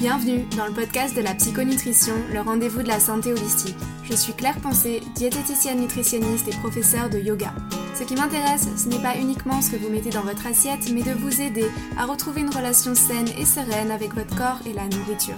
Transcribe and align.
Bienvenue 0.00 0.46
dans 0.56 0.64
le 0.64 0.72
podcast 0.72 1.14
de 1.14 1.20
la 1.20 1.34
psychonutrition, 1.34 2.14
le 2.32 2.40
rendez-vous 2.40 2.82
de 2.82 2.88
la 2.88 3.00
santé 3.00 3.34
holistique. 3.34 3.76
Je 4.02 4.14
suis 4.14 4.32
Claire 4.32 4.58
Pensée, 4.62 5.02
diététicienne 5.14 5.78
nutritionniste 5.78 6.48
et 6.48 6.56
professeure 6.56 7.10
de 7.10 7.18
yoga. 7.18 7.52
Ce 7.94 8.04
qui 8.04 8.14
m'intéresse, 8.14 8.66
ce 8.78 8.88
n'est 8.88 9.02
pas 9.02 9.18
uniquement 9.18 9.60
ce 9.60 9.72
que 9.72 9.76
vous 9.76 9.90
mettez 9.90 10.08
dans 10.08 10.22
votre 10.22 10.46
assiette, 10.46 10.90
mais 10.90 11.02
de 11.02 11.12
vous 11.12 11.42
aider 11.42 11.66
à 11.98 12.06
retrouver 12.06 12.40
une 12.40 12.48
relation 12.48 12.94
saine 12.94 13.28
et 13.38 13.44
sereine 13.44 13.90
avec 13.90 14.14
votre 14.14 14.34
corps 14.34 14.60
et 14.64 14.72
la 14.72 14.84
nourriture. 14.84 15.36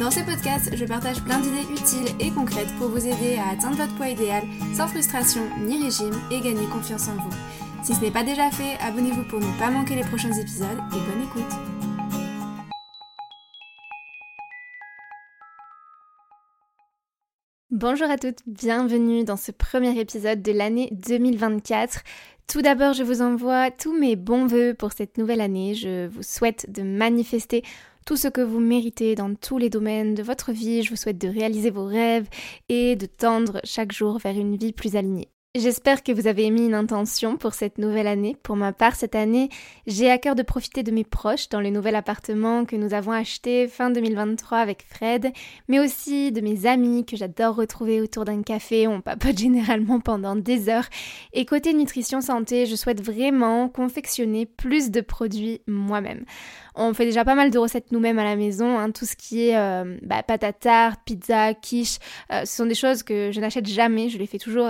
Dans 0.00 0.10
ce 0.10 0.20
podcast, 0.20 0.70
je 0.74 0.84
partage 0.86 1.22
plein 1.22 1.40
d'idées 1.40 1.70
utiles 1.70 2.14
et 2.20 2.30
concrètes 2.30 2.74
pour 2.78 2.88
vous 2.88 3.06
aider 3.06 3.36
à 3.36 3.52
atteindre 3.52 3.76
votre 3.76 3.94
poids 3.96 4.08
idéal 4.08 4.44
sans 4.74 4.88
frustration 4.88 5.42
ni 5.60 5.84
régime 5.84 6.18
et 6.30 6.40
gagner 6.40 6.66
confiance 6.72 7.08
en 7.08 7.22
vous. 7.22 7.36
Si 7.82 7.94
ce 7.94 8.00
n'est 8.00 8.10
pas 8.10 8.24
déjà 8.24 8.50
fait, 8.50 8.78
abonnez-vous 8.82 9.24
pour 9.24 9.40
ne 9.40 9.58
pas 9.58 9.70
manquer 9.70 9.96
les 9.96 10.04
prochains 10.04 10.32
épisodes 10.32 10.80
et 10.90 10.94
bonne 10.94 11.22
écoute. 11.22 11.89
Bonjour 17.70 18.10
à 18.10 18.18
toutes, 18.18 18.40
bienvenue 18.48 19.22
dans 19.22 19.36
ce 19.36 19.52
premier 19.52 19.96
épisode 19.96 20.42
de 20.42 20.50
l'année 20.50 20.88
2024. 20.90 22.00
Tout 22.48 22.62
d'abord, 22.62 22.94
je 22.94 23.04
vous 23.04 23.22
envoie 23.22 23.70
tous 23.70 23.96
mes 23.96 24.16
bons 24.16 24.48
voeux 24.48 24.74
pour 24.74 24.90
cette 24.90 25.18
nouvelle 25.18 25.40
année. 25.40 25.76
Je 25.76 26.08
vous 26.08 26.24
souhaite 26.24 26.68
de 26.68 26.82
manifester 26.82 27.62
tout 28.04 28.16
ce 28.16 28.26
que 28.26 28.40
vous 28.40 28.58
méritez 28.58 29.14
dans 29.14 29.36
tous 29.36 29.56
les 29.56 29.70
domaines 29.70 30.16
de 30.16 30.22
votre 30.24 30.50
vie. 30.50 30.82
Je 30.82 30.90
vous 30.90 30.96
souhaite 30.96 31.18
de 31.18 31.28
réaliser 31.28 31.70
vos 31.70 31.86
rêves 31.86 32.28
et 32.68 32.96
de 32.96 33.06
tendre 33.06 33.60
chaque 33.62 33.92
jour 33.92 34.18
vers 34.18 34.36
une 34.36 34.56
vie 34.56 34.72
plus 34.72 34.96
alignée. 34.96 35.28
J'espère 35.56 36.04
que 36.04 36.12
vous 36.12 36.28
avez 36.28 36.44
émis 36.44 36.66
une 36.66 36.74
intention 36.74 37.36
pour 37.36 37.54
cette 37.54 37.78
nouvelle 37.78 38.06
année. 38.06 38.36
Pour 38.40 38.54
ma 38.54 38.72
part, 38.72 38.94
cette 38.94 39.16
année, 39.16 39.48
j'ai 39.84 40.08
à 40.08 40.16
cœur 40.16 40.36
de 40.36 40.44
profiter 40.44 40.84
de 40.84 40.92
mes 40.92 41.02
proches 41.02 41.48
dans 41.48 41.60
le 41.60 41.70
nouvel 41.70 41.96
appartement 41.96 42.64
que 42.64 42.76
nous 42.76 42.94
avons 42.94 43.10
acheté 43.10 43.66
fin 43.66 43.90
2023 43.90 44.58
avec 44.58 44.84
Fred, 44.88 45.32
mais 45.66 45.80
aussi 45.80 46.30
de 46.30 46.40
mes 46.40 46.66
amis 46.66 47.04
que 47.04 47.16
j'adore 47.16 47.56
retrouver 47.56 48.00
autour 48.00 48.24
d'un 48.24 48.42
café. 48.42 48.86
On 48.86 49.00
papote 49.00 49.38
généralement 49.40 49.98
pendant 49.98 50.36
des 50.36 50.68
heures. 50.68 50.86
Et 51.32 51.44
côté 51.46 51.74
nutrition 51.74 52.20
santé, 52.20 52.66
je 52.66 52.76
souhaite 52.76 53.02
vraiment 53.04 53.68
confectionner 53.68 54.46
plus 54.46 54.92
de 54.92 55.00
produits 55.00 55.62
moi-même. 55.66 56.26
On 56.76 56.94
fait 56.94 57.06
déjà 57.06 57.24
pas 57.24 57.34
mal 57.34 57.50
de 57.50 57.58
recettes 57.58 57.90
nous-mêmes 57.90 58.20
à 58.20 58.24
la 58.24 58.36
maison, 58.36 58.78
hein. 58.78 58.92
tout 58.92 59.04
ce 59.04 59.16
qui 59.16 59.48
est 59.48 59.56
euh, 59.56 59.98
bah, 60.02 60.22
pâte 60.22 60.44
à 60.44 60.52
tarte, 60.52 61.00
pizza, 61.04 61.54
quiche, 61.54 61.98
euh, 62.32 62.44
ce 62.44 62.56
sont 62.56 62.66
des 62.66 62.76
choses 62.76 63.02
que 63.02 63.32
je 63.32 63.40
n'achète 63.40 63.66
jamais, 63.66 64.08
je 64.08 64.16
les 64.16 64.28
fais 64.28 64.38
toujours 64.38 64.68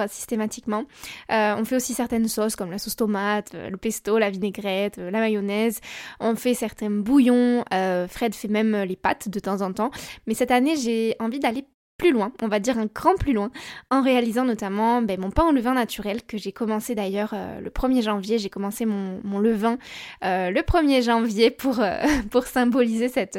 euh, 0.75 1.55
on 1.57 1.65
fait 1.65 1.77
aussi 1.77 1.95
certaines 1.95 2.29
sauces 2.29 2.57
comme 2.57 2.71
la 2.71 2.79
sauce 2.79 2.97
tomate, 2.97 3.53
le 3.55 3.77
pesto, 3.77 4.19
la 4.19 4.31
vinaigrette, 4.31 4.97
la 4.97 5.21
mayonnaise. 5.21 5.81
On 6.21 6.37
fait 6.37 6.55
certains 6.55 6.91
bouillons, 6.91 7.65
Fred 8.09 8.35
fait 8.35 8.49
même 8.49 8.77
les 8.83 8.97
pâtes 8.97 9.29
de 9.29 9.39
temps 9.39 9.61
en 9.63 9.73
temps. 9.73 9.91
Mais 10.27 10.35
cette 10.35 10.51
année, 10.51 10.77
j'ai 10.77 11.17
envie 11.19 11.41
d'aller 11.41 11.65
plus 12.01 12.13
loin, 12.13 12.33
on 12.41 12.49
va 12.49 12.61
dire 12.61 12.79
un 12.79 12.89
cran 12.89 13.15
plus 13.15 13.35
loin, 13.35 13.51
en 13.91 14.01
réalisant 14.01 14.47
notamment 14.47 15.03
ben, 15.03 15.21
mon 15.21 15.31
pain 15.31 15.45
au 15.47 15.53
levain 15.53 15.75
naturel 15.75 16.23
que 16.23 16.39
j'ai 16.39 16.51
commencé 16.51 16.95
d'ailleurs 16.95 17.33
euh, 17.35 17.61
le 17.61 17.69
1er 17.69 18.01
janvier. 18.01 18.39
J'ai 18.39 18.49
commencé 18.49 18.87
mon, 18.87 19.39
levain 19.39 19.77
euh, 20.25 20.49
le 20.51 20.63
1er 20.63 21.03
janvier 21.03 21.51
pour, 21.51 21.79
euh, 21.81 21.99
pour 22.31 22.45
symboliser 22.45 23.09
cette 23.09 23.39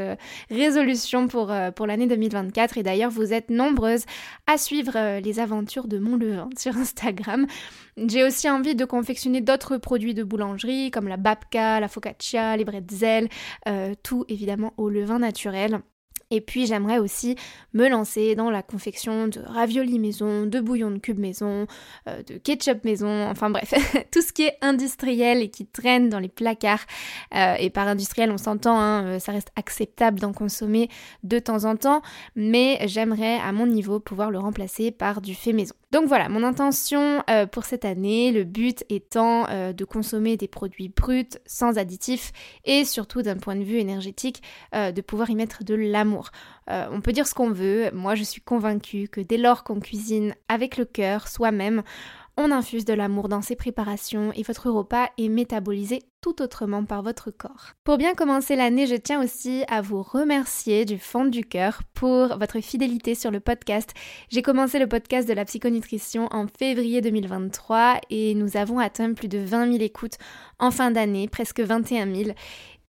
résolution 0.51 1.27
pour, 1.27 1.51
pour 1.75 1.87
l'année 1.87 2.05
2024. 2.05 2.77
Et 2.77 2.83
d'ailleurs, 2.83 3.09
vous 3.09 3.33
êtes 3.33 3.49
nombreuses 3.49 4.05
à 4.45 4.59
suivre 4.59 5.19
les 5.19 5.39
aventures 5.39 5.87
de 5.87 5.97
mon 5.97 6.15
levain 6.15 6.47
sur 6.57 6.77
Instagram. 6.77 7.47
J'ai 7.97 8.23
aussi 8.23 8.47
envie 8.47 8.75
de 8.75 8.85
confectionner 8.85 9.41
d'autres 9.41 9.77
produits 9.77 10.13
de 10.13 10.23
boulangerie 10.23 10.91
comme 10.91 11.07
la 11.07 11.17
babka, 11.17 11.79
la 11.79 11.87
focaccia, 11.87 12.55
les 12.57 12.63
bretzels, 12.63 13.27
tout 14.03 14.23
évidemment 14.29 14.73
au 14.77 14.87
levain 14.87 15.17
naturel. 15.17 15.81
Et 16.31 16.41
puis 16.41 16.65
j'aimerais 16.65 16.97
aussi 16.97 17.35
me 17.73 17.87
lancer 17.87 18.35
dans 18.35 18.49
la 18.49 18.63
confection 18.63 19.27
de 19.27 19.41
raviolis 19.41 19.99
maison, 19.99 20.45
de 20.45 20.59
bouillon 20.59 20.89
de 20.89 20.97
cube 20.97 21.19
maison, 21.19 21.67
euh, 22.07 22.23
de 22.23 22.37
ketchup 22.37 22.83
maison, 22.85 23.27
enfin 23.29 23.49
bref, 23.49 23.73
tout 24.11 24.21
ce 24.21 24.33
qui 24.33 24.43
est 24.43 24.57
industriel 24.61 25.41
et 25.41 25.49
qui 25.49 25.67
traîne 25.67 26.09
dans 26.09 26.19
les 26.19 26.29
placards. 26.29 26.85
Euh, 27.35 27.55
et 27.59 27.69
par 27.69 27.87
industriel, 27.87 28.31
on 28.31 28.37
s'entend, 28.37 28.79
hein, 28.79 29.05
euh, 29.05 29.19
ça 29.19 29.33
reste 29.33 29.51
acceptable 29.57 30.19
d'en 30.19 30.33
consommer 30.33 30.89
de 31.23 31.37
temps 31.37 31.65
en 31.65 31.75
temps, 31.75 32.01
mais 32.35 32.79
j'aimerais 32.87 33.37
à 33.37 33.51
mon 33.51 33.67
niveau 33.67 33.99
pouvoir 33.99 34.31
le 34.31 34.39
remplacer 34.39 34.91
par 34.91 35.21
du 35.21 35.35
fait 35.35 35.53
maison. 35.53 35.75
Donc 35.91 36.05
voilà, 36.07 36.29
mon 36.29 36.43
intention 36.43 37.23
pour 37.51 37.65
cette 37.65 37.85
année, 37.85 38.31
le 38.31 38.43
but 38.43 38.85
étant 38.89 39.45
de 39.73 39.83
consommer 39.83 40.37
des 40.37 40.47
produits 40.47 40.89
bruts, 40.89 41.37
sans 41.45 41.77
additifs 41.77 42.31
et 42.63 42.85
surtout 42.85 43.21
d'un 43.21 43.35
point 43.35 43.55
de 43.55 43.63
vue 43.63 43.77
énergétique, 43.77 44.41
de 44.73 45.01
pouvoir 45.01 45.29
y 45.29 45.35
mettre 45.35 45.63
de 45.63 45.75
l'amour. 45.75 46.31
Euh, 46.69 46.87
on 46.91 47.01
peut 47.01 47.11
dire 47.11 47.27
ce 47.27 47.33
qu'on 47.33 47.49
veut, 47.49 47.91
moi 47.93 48.15
je 48.15 48.23
suis 48.23 48.41
convaincue 48.41 49.07
que 49.09 49.19
dès 49.19 49.37
lors 49.37 49.63
qu'on 49.63 49.79
cuisine 49.79 50.33
avec 50.47 50.77
le 50.77 50.85
cœur, 50.85 51.27
soi-même, 51.27 51.83
on 52.37 52.51
infuse 52.51 52.85
de 52.85 52.93
l'amour 52.93 53.29
dans 53.29 53.41
ses 53.41 53.55
préparations 53.55 54.31
et 54.35 54.43
votre 54.43 54.69
repas 54.69 55.09
est 55.17 55.29
métabolisé 55.29 56.01
tout 56.21 56.41
autrement 56.41 56.85
par 56.85 57.01
votre 57.01 57.31
corps. 57.31 57.71
Pour 57.83 57.97
bien 57.97 58.13
commencer 58.13 58.55
l'année, 58.55 58.87
je 58.87 58.95
tiens 58.95 59.23
aussi 59.23 59.63
à 59.67 59.81
vous 59.81 60.01
remercier 60.01 60.85
du 60.85 60.97
fond 60.97 61.25
du 61.25 61.43
cœur 61.43 61.81
pour 61.93 62.37
votre 62.37 62.59
fidélité 62.61 63.15
sur 63.15 63.31
le 63.31 63.39
podcast. 63.39 63.91
J'ai 64.29 64.41
commencé 64.41 64.79
le 64.79 64.87
podcast 64.87 65.27
de 65.27 65.33
la 65.33 65.45
psychonutrition 65.45 66.27
en 66.31 66.47
février 66.47 67.01
2023 67.01 68.01
et 68.09 68.35
nous 68.35 68.55
avons 68.55 68.79
atteint 68.79 69.13
plus 69.13 69.27
de 69.27 69.39
20 69.39 69.71
000 69.71 69.83
écoutes 69.83 70.17
en 70.59 70.71
fin 70.71 70.91
d'année, 70.91 71.27
presque 71.27 71.59
21 71.59 72.13
000. 72.13 72.31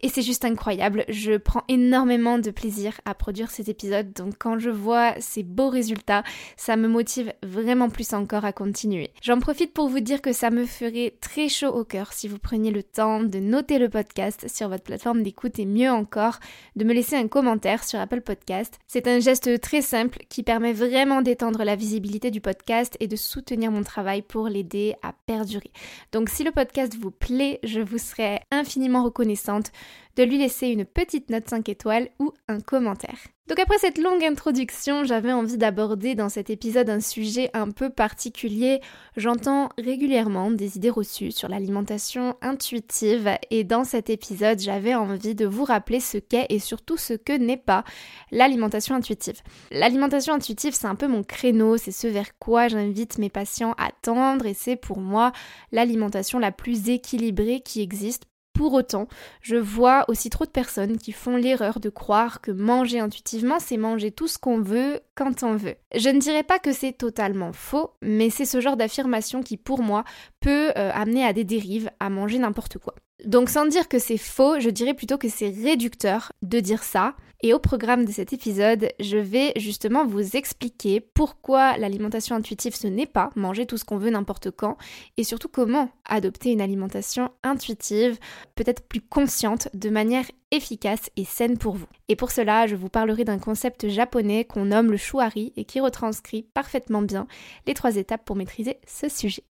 Et 0.03 0.09
c'est 0.09 0.23
juste 0.23 0.45
incroyable, 0.45 1.05
je 1.09 1.37
prends 1.37 1.63
énormément 1.69 2.39
de 2.39 2.51
plaisir 2.51 3.01
à 3.05 3.15
produire 3.15 3.51
ces 3.51 3.69
épisodes, 3.69 4.13
donc 4.15 4.35
quand 4.39 4.59
je 4.59 4.71
vois 4.71 5.15
ces 5.21 5.43
beaux 5.43 5.69
résultats, 5.69 6.23
ça 6.57 6.77
me 6.77 6.89
motive 6.89 7.33
vraiment 7.43 7.91
plus 7.91 8.15
encore 8.15 8.47
à 8.47 8.53
continuer. 8.53 9.11
J'en 9.23 9.41
profite 9.41 9.75
pour 9.75 9.89
vous 9.89 10.01
dire 10.01 10.23
que 10.23 10.33
ça 10.33 10.51
me 10.51 10.65
ferait 10.65 11.15
très 11.21 11.49
chaud 11.49 11.69
au 11.69 11.85
cœur 11.85 12.15
si 12.15 12.29
vous 12.29 12.39
preniez 12.39 12.71
le 12.71 12.83
temps 12.83 13.23
de 13.23 13.39
noter 13.39 13.79
le 13.79 13.91
podcast 13.91 14.47
sur 14.49 14.71
votre 14.71 14.85
plateforme 14.85 15.23
d'écoute 15.23 15.59
et 15.59 15.67
mieux 15.67 15.91
encore, 15.91 16.41
de 16.77 16.85
me 16.85 16.95
laisser 16.95 17.17
un 17.17 17.29
commentaire 17.29 17.85
sur 17.85 18.01
Apple 18.01 18.23
Podcast. 18.23 18.79
C'est 18.87 19.07
un 19.07 19.21
geste 19.21 19.61
très 19.61 19.83
simple 19.83 20.21
qui 20.31 20.43
permet 20.43 20.73
vraiment 20.73 21.21
d'étendre 21.21 21.63
la 21.63 21.77
visibilité 21.77 22.31
du 22.31 22.41
podcast 22.41 22.97
et 23.01 23.07
de 23.07 23.17
soutenir 23.17 23.71
mon 23.71 23.83
travail 23.83 24.23
pour 24.23 24.49
l'aider 24.49 24.95
à 25.03 25.13
perdurer. 25.27 25.71
Donc 26.13 26.31
si 26.31 26.43
le 26.43 26.53
podcast 26.53 26.97
vous 26.99 27.11
plaît, 27.11 27.61
je 27.65 27.81
vous 27.81 27.99
serai 27.99 28.41
infiniment 28.51 29.05
reconnaissante 29.05 29.73
de 30.17 30.23
lui 30.23 30.39
laisser 30.39 30.69
une 30.69 30.85
petite 30.85 31.31
note 31.31 31.49
5 31.49 31.69
étoiles 31.69 32.09
ou 32.19 32.33
un 32.49 32.61
commentaire. 32.61 33.19
Donc 33.51 33.59
après 33.59 33.79
cette 33.79 33.99
longue 33.99 34.23
introduction, 34.23 35.03
j'avais 35.03 35.33
envie 35.33 35.59
d'aborder 35.59 36.15
dans 36.15 36.29
cet 36.29 36.51
épisode 36.51 36.89
un 36.89 37.01
sujet 37.01 37.51
un 37.53 37.73
peu 37.73 37.91
particulier. 37.91 38.81
J'entends 39.17 39.71
régulièrement 39.77 40.53
des 40.53 40.77
idées 40.77 40.89
reçues 40.89 41.33
sur 41.33 41.49
l'alimentation 41.49 42.37
intuitive 42.43 43.29
et 43.51 43.65
dans 43.65 43.83
cet 43.83 44.09
épisode, 44.09 44.61
j'avais 44.61 44.95
envie 44.95 45.35
de 45.35 45.47
vous 45.47 45.65
rappeler 45.65 45.99
ce 45.99 46.19
qu'est 46.19 46.47
et 46.49 46.61
surtout 46.61 46.97
ce 46.97 47.15
que 47.15 47.33
n'est 47.33 47.57
pas 47.57 47.83
l'alimentation 48.31 48.95
intuitive. 48.95 49.41
L'alimentation 49.73 50.35
intuitive, 50.35 50.75
c'est 50.75 50.87
un 50.87 50.95
peu 50.95 51.09
mon 51.09 51.25
créneau, 51.25 51.77
c'est 51.77 51.91
ce 51.91 52.07
vers 52.07 52.39
quoi 52.39 52.69
j'invite 52.69 53.19
mes 53.19 53.31
patients 53.31 53.75
à 53.79 53.91
tendre 54.03 54.47
et 54.47 54.55
c'est 54.55 54.77
pour 54.77 55.01
moi 55.01 55.33
l'alimentation 55.73 56.39
la 56.39 56.53
plus 56.53 56.89
équilibrée 56.89 57.63
qui 57.65 57.83
existe 57.83 58.27
pour 58.53 58.73
autant, 58.75 59.09
je 59.43 59.57
vois 59.57 60.05
aussi 60.09 60.31
trop 60.31 60.45
de 60.45 60.51
personnes 60.51 60.99
qui 60.99 61.13
font 61.13 61.37
l'erreur 61.37 61.81
de 61.81 61.89
croire 61.89 62.41
que 62.41 62.51
manger 62.51 63.01
intuitivement, 63.01 63.59
c'est 63.59 63.77
manger 63.77 64.11
tout 64.11 64.29
ce 64.29 64.39
qu'on 64.39 64.61
veut 64.61 65.01
quand 65.15 65.43
on 65.43 65.57
veut. 65.57 65.77
Je 65.95 66.09
ne 66.09 66.19
dirais 66.19 66.43
pas 66.43 66.59
que 66.59 66.73
c'est 66.73 66.93
totalement 66.93 67.53
faux, 67.53 67.93
mais 68.03 68.31
c'est 68.31 68.45
ce 68.45 68.61
genre 68.61 68.77
d'affirmation 68.77 69.43
qui, 69.43 69.57
pour 69.57 69.83
moi, 69.83 70.05
peut 70.41 70.73
euh, 70.77 70.91
amener 70.93 71.25
à 71.25 71.33
des 71.33 71.45
dérives, 71.45 71.91
à 72.01 72.11
manger 72.11 72.39
n'importe 72.39 72.79
quoi. 72.79 72.95
Donc 73.25 73.51
sans 73.51 73.67
dire 73.67 73.89
que 73.89 73.99
c'est 73.99 74.17
faux, 74.17 74.61
je 74.61 74.71
dirais 74.71 74.95
plutôt 74.95 75.19
que 75.19 75.29
c'est 75.29 75.51
réducteur 75.51 76.33
de 76.43 76.61
dire 76.61 76.83
ça, 76.83 77.15
et 77.43 77.55
au 77.55 77.59
programme 77.59 78.05
de 78.05 78.13
cet 78.13 78.33
épisode, 78.33 78.91
je 79.01 79.17
vais 79.17 79.53
justement 79.57 80.05
vous 80.07 80.37
expliquer 80.37 81.01
pourquoi 81.01 81.79
l'alimentation 81.79 82.37
intuitive 82.37 82.75
ce 82.75 82.87
n'est 82.87 83.07
pas 83.07 83.31
manger 83.35 83.67
tout 83.67 83.79
ce 83.79 83.85
qu'on 83.85 83.97
veut 83.97 84.11
n'importe 84.11 84.51
quand 84.51 84.77
et 85.17 85.25
surtout 85.25 85.49
comment 85.49 85.89
adopter 86.05 86.51
une 86.51 86.61
alimentation 86.61 87.31
intuitive, 87.43 88.19
peut-être 88.55 88.87
plus 88.87 89.01
consciente, 89.01 89.69
de 89.75 89.89
manière 89.89 90.27
efficace 90.51 91.11
et 91.17 91.25
saine 91.25 91.57
pour 91.57 91.77
vous. 91.77 91.87
Et 92.09 92.17
pour 92.17 92.31
cela, 92.31 92.67
je 92.67 92.77
vous 92.77 92.89
parlerai 92.89 93.25
d'un 93.25 93.39
concept 93.39 93.89
japonais 93.89 94.45
qu'on 94.45 94.67
nomme 94.67 94.91
le 94.91 94.97
shuari 94.97 95.53
et 95.57 95.65
qui 95.65 95.81
retranscrit 95.81 96.43
parfaitement 96.43 97.03
bien 97.03 97.27
les 97.67 97.75
trois 97.75 97.97
étapes 97.97 98.25
pour 98.25 98.37
maîtriser 98.37 98.77
ce 98.87 99.09
sujet. 99.09 99.45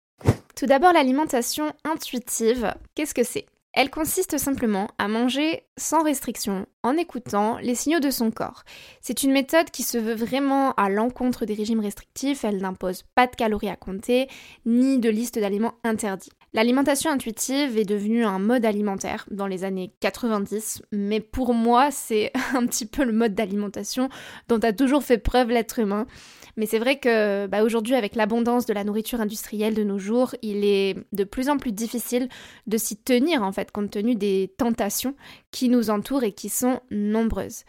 Tout 0.55 0.65
d'abord, 0.65 0.91
l'alimentation 0.91 1.71
intuitive, 1.83 2.73
qu'est-ce 2.95 3.13
que 3.13 3.23
c'est? 3.23 3.45
Elle 3.77 3.91
consiste 3.91 4.39
simplement 4.39 4.89
à 4.97 5.07
manger 5.07 5.61
sans 5.77 6.01
restriction 6.01 6.65
en 6.81 6.97
écoutant 6.97 7.59
les 7.59 7.75
signaux 7.75 7.99
de 7.99 8.09
son 8.09 8.31
corps. 8.31 8.63
C'est 9.01 9.21
une 9.21 9.31
méthode 9.31 9.69
qui 9.69 9.83
se 9.83 9.99
veut 9.99 10.15
vraiment 10.15 10.71
à 10.71 10.89
l'encontre 10.89 11.45
des 11.45 11.53
régimes 11.53 11.81
restrictifs, 11.81 12.43
elle 12.43 12.57
n'impose 12.57 13.03
pas 13.13 13.27
de 13.27 13.35
calories 13.35 13.69
à 13.69 13.75
compter 13.75 14.29
ni 14.65 14.97
de 14.97 15.09
liste 15.11 15.37
d'aliments 15.37 15.75
interdits. 15.83 16.31
L'alimentation 16.57 17.11
intuitive 17.11 17.77
est 17.77 17.85
devenue 17.85 18.25
un 18.25 18.39
mode 18.39 18.65
alimentaire 18.65 19.27
dans 19.29 19.45
les 19.45 19.63
années 19.63 19.93
90, 19.99 20.81
mais 20.91 21.19
pour 21.19 21.53
moi, 21.53 21.91
c'est 21.91 22.31
un 22.55 22.65
petit 22.65 22.87
peu 22.87 23.03
le 23.03 23.13
mode 23.13 23.35
d'alimentation 23.35 24.09
dont 24.47 24.57
a 24.57 24.73
toujours 24.73 25.03
fait 25.03 25.19
preuve 25.19 25.51
l'être 25.51 25.77
humain. 25.77 26.07
Mais 26.55 26.65
c'est 26.65 26.79
vrai 26.79 26.97
que 26.97 27.45
bah, 27.45 27.61
aujourd'hui, 27.61 27.93
avec 27.93 28.15
l'abondance 28.15 28.65
de 28.65 28.73
la 28.73 28.83
nourriture 28.83 29.21
industrielle 29.21 29.75
de 29.75 29.83
nos 29.83 29.99
jours, 29.99 30.33
il 30.41 30.65
est 30.65 30.97
de 31.11 31.23
plus 31.23 31.47
en 31.49 31.57
plus 31.57 31.73
difficile 31.73 32.27
de 32.65 32.77
s'y 32.77 32.97
tenir, 32.97 33.43
en 33.43 33.51
fait, 33.51 33.71
compte 33.71 33.91
tenu 33.91 34.15
des 34.15 34.51
tentations 34.57 35.13
qui 35.51 35.69
nous 35.69 35.91
entourent 35.91 36.23
et 36.23 36.31
qui 36.31 36.49
sont 36.49 36.79
nombreuses. 36.89 37.65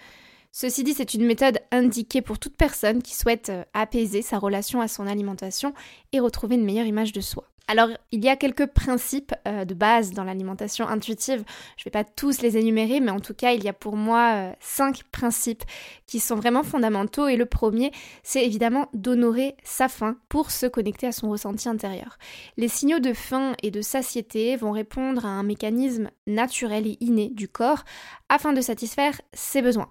Ceci 0.51 0.83
dit, 0.83 0.95
c'est 0.95 1.13
une 1.13 1.27
méthode 1.27 1.59
indiquée 1.73 2.23
pour 2.23 2.39
toute 2.39 2.57
personne 2.57 3.03
qui 3.03 3.15
souhaite 3.15 3.51
euh, 3.51 3.65
apaiser 3.75 4.23
sa 4.23 4.39
relation 4.39 4.81
à 4.81 4.89
son 4.89 5.07
alimentation 5.07 5.75
et 6.13 6.21
retrouver 6.21 6.55
une 6.55 6.65
meilleure 6.65 6.87
image 6.87 7.13
de 7.13 7.21
soi. 7.21 7.45
Alors, 7.71 7.91
il 8.13 8.25
y 8.25 8.31
a 8.31 8.37
quelques 8.37 8.65
principes 8.65 9.35
euh, 9.47 9.67
de 9.67 9.75
base 9.75 10.13
dans 10.13 10.25
l'alimentation 10.25 10.89
intuitive. 10.89 11.45
Je 11.77 11.83
ne 11.83 11.85
vais 11.85 11.91
pas 11.91 12.03
tous 12.03 12.41
les 12.41 12.57
énumérer, 12.57 13.01
mais 13.01 13.11
en 13.11 13.21
tout 13.21 13.35
cas, 13.35 13.53
il 13.53 13.63
y 13.63 13.69
a 13.69 13.75
pour 13.75 13.95
moi 13.95 14.33
euh, 14.33 14.53
cinq 14.59 15.03
principes 15.13 15.65
qui 16.07 16.19
sont 16.19 16.37
vraiment 16.37 16.63
fondamentaux. 16.63 17.29
Et 17.29 17.37
le 17.37 17.45
premier, 17.45 17.93
c'est 18.23 18.43
évidemment 18.43 18.89
d'honorer 18.95 19.55
sa 19.65 19.89
faim 19.89 20.17
pour 20.31 20.51
se 20.51 20.65
connecter 20.65 21.09
à 21.09 21.13
son 21.13 21.29
ressenti 21.29 21.69
intérieur. 21.69 22.17
Les 22.57 22.69
signaux 22.69 23.01
de 23.01 23.13
faim 23.13 23.53
et 23.63 23.71
de 23.71 23.83
satiété 23.83 24.57
vont 24.57 24.73
répondre 24.73 25.27
à 25.27 25.29
un 25.29 25.43
mécanisme 25.43 26.09
naturel 26.27 26.87
et 26.87 26.97
inné 27.01 27.29
du 27.29 27.49
corps 27.49 27.85
afin 28.31 28.55
de 28.55 28.63
satisfaire 28.63 29.21
ses 29.35 29.61
besoins. 29.61 29.91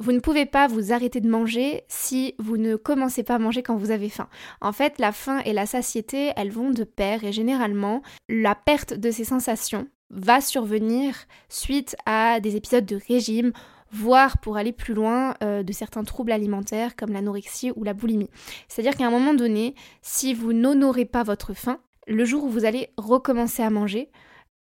Vous 0.00 0.12
ne 0.12 0.18
pouvez 0.18 0.44
pas 0.44 0.66
vous 0.66 0.92
arrêter 0.92 1.20
de 1.20 1.28
manger 1.28 1.84
si 1.88 2.34
vous 2.38 2.56
ne 2.56 2.74
commencez 2.74 3.22
pas 3.22 3.36
à 3.36 3.38
manger 3.38 3.62
quand 3.62 3.76
vous 3.76 3.92
avez 3.92 4.08
faim. 4.08 4.28
En 4.60 4.72
fait, 4.72 4.98
la 4.98 5.12
faim 5.12 5.40
et 5.44 5.52
la 5.52 5.66
satiété, 5.66 6.32
elles 6.36 6.50
vont 6.50 6.70
de 6.70 6.84
pair 6.84 7.22
et 7.22 7.32
généralement, 7.32 8.02
la 8.28 8.56
perte 8.56 8.94
de 8.94 9.10
ces 9.10 9.24
sensations 9.24 9.86
va 10.10 10.40
survenir 10.40 11.14
suite 11.48 11.96
à 12.06 12.40
des 12.40 12.56
épisodes 12.56 12.86
de 12.86 12.98
régime 13.08 13.52
voire 13.94 14.38
pour 14.38 14.56
aller 14.56 14.72
plus 14.72 14.94
loin 14.94 15.34
euh, 15.42 15.62
de 15.62 15.72
certains 15.72 16.02
troubles 16.02 16.32
alimentaires 16.32 16.96
comme 16.96 17.12
l'anorexie 17.12 17.72
ou 17.76 17.84
la 17.84 17.94
boulimie. 17.94 18.30
C'est-à-dire 18.68 18.96
qu'à 18.96 19.06
un 19.06 19.10
moment 19.10 19.34
donné, 19.34 19.74
si 20.02 20.34
vous 20.34 20.52
n'honorez 20.52 21.04
pas 21.04 21.22
votre 21.22 21.54
faim, 21.54 21.78
le 22.08 22.24
jour 22.24 22.44
où 22.44 22.48
vous 22.48 22.64
allez 22.64 22.90
recommencer 22.96 23.62
à 23.62 23.70
manger, 23.70 24.10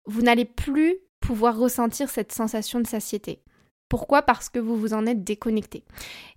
vous 0.06 0.22
n'allez 0.22 0.44
plus 0.44 0.96
pouvoir 1.20 1.56
ressentir 1.56 2.10
cette 2.10 2.32
sensation 2.32 2.80
de 2.80 2.86
satiété. 2.86 3.42
Pourquoi? 3.90 4.22
Parce 4.22 4.48
que 4.48 4.60
vous 4.60 4.76
vous 4.76 4.94
en 4.94 5.04
êtes 5.04 5.25
déconnecté. 5.25 5.84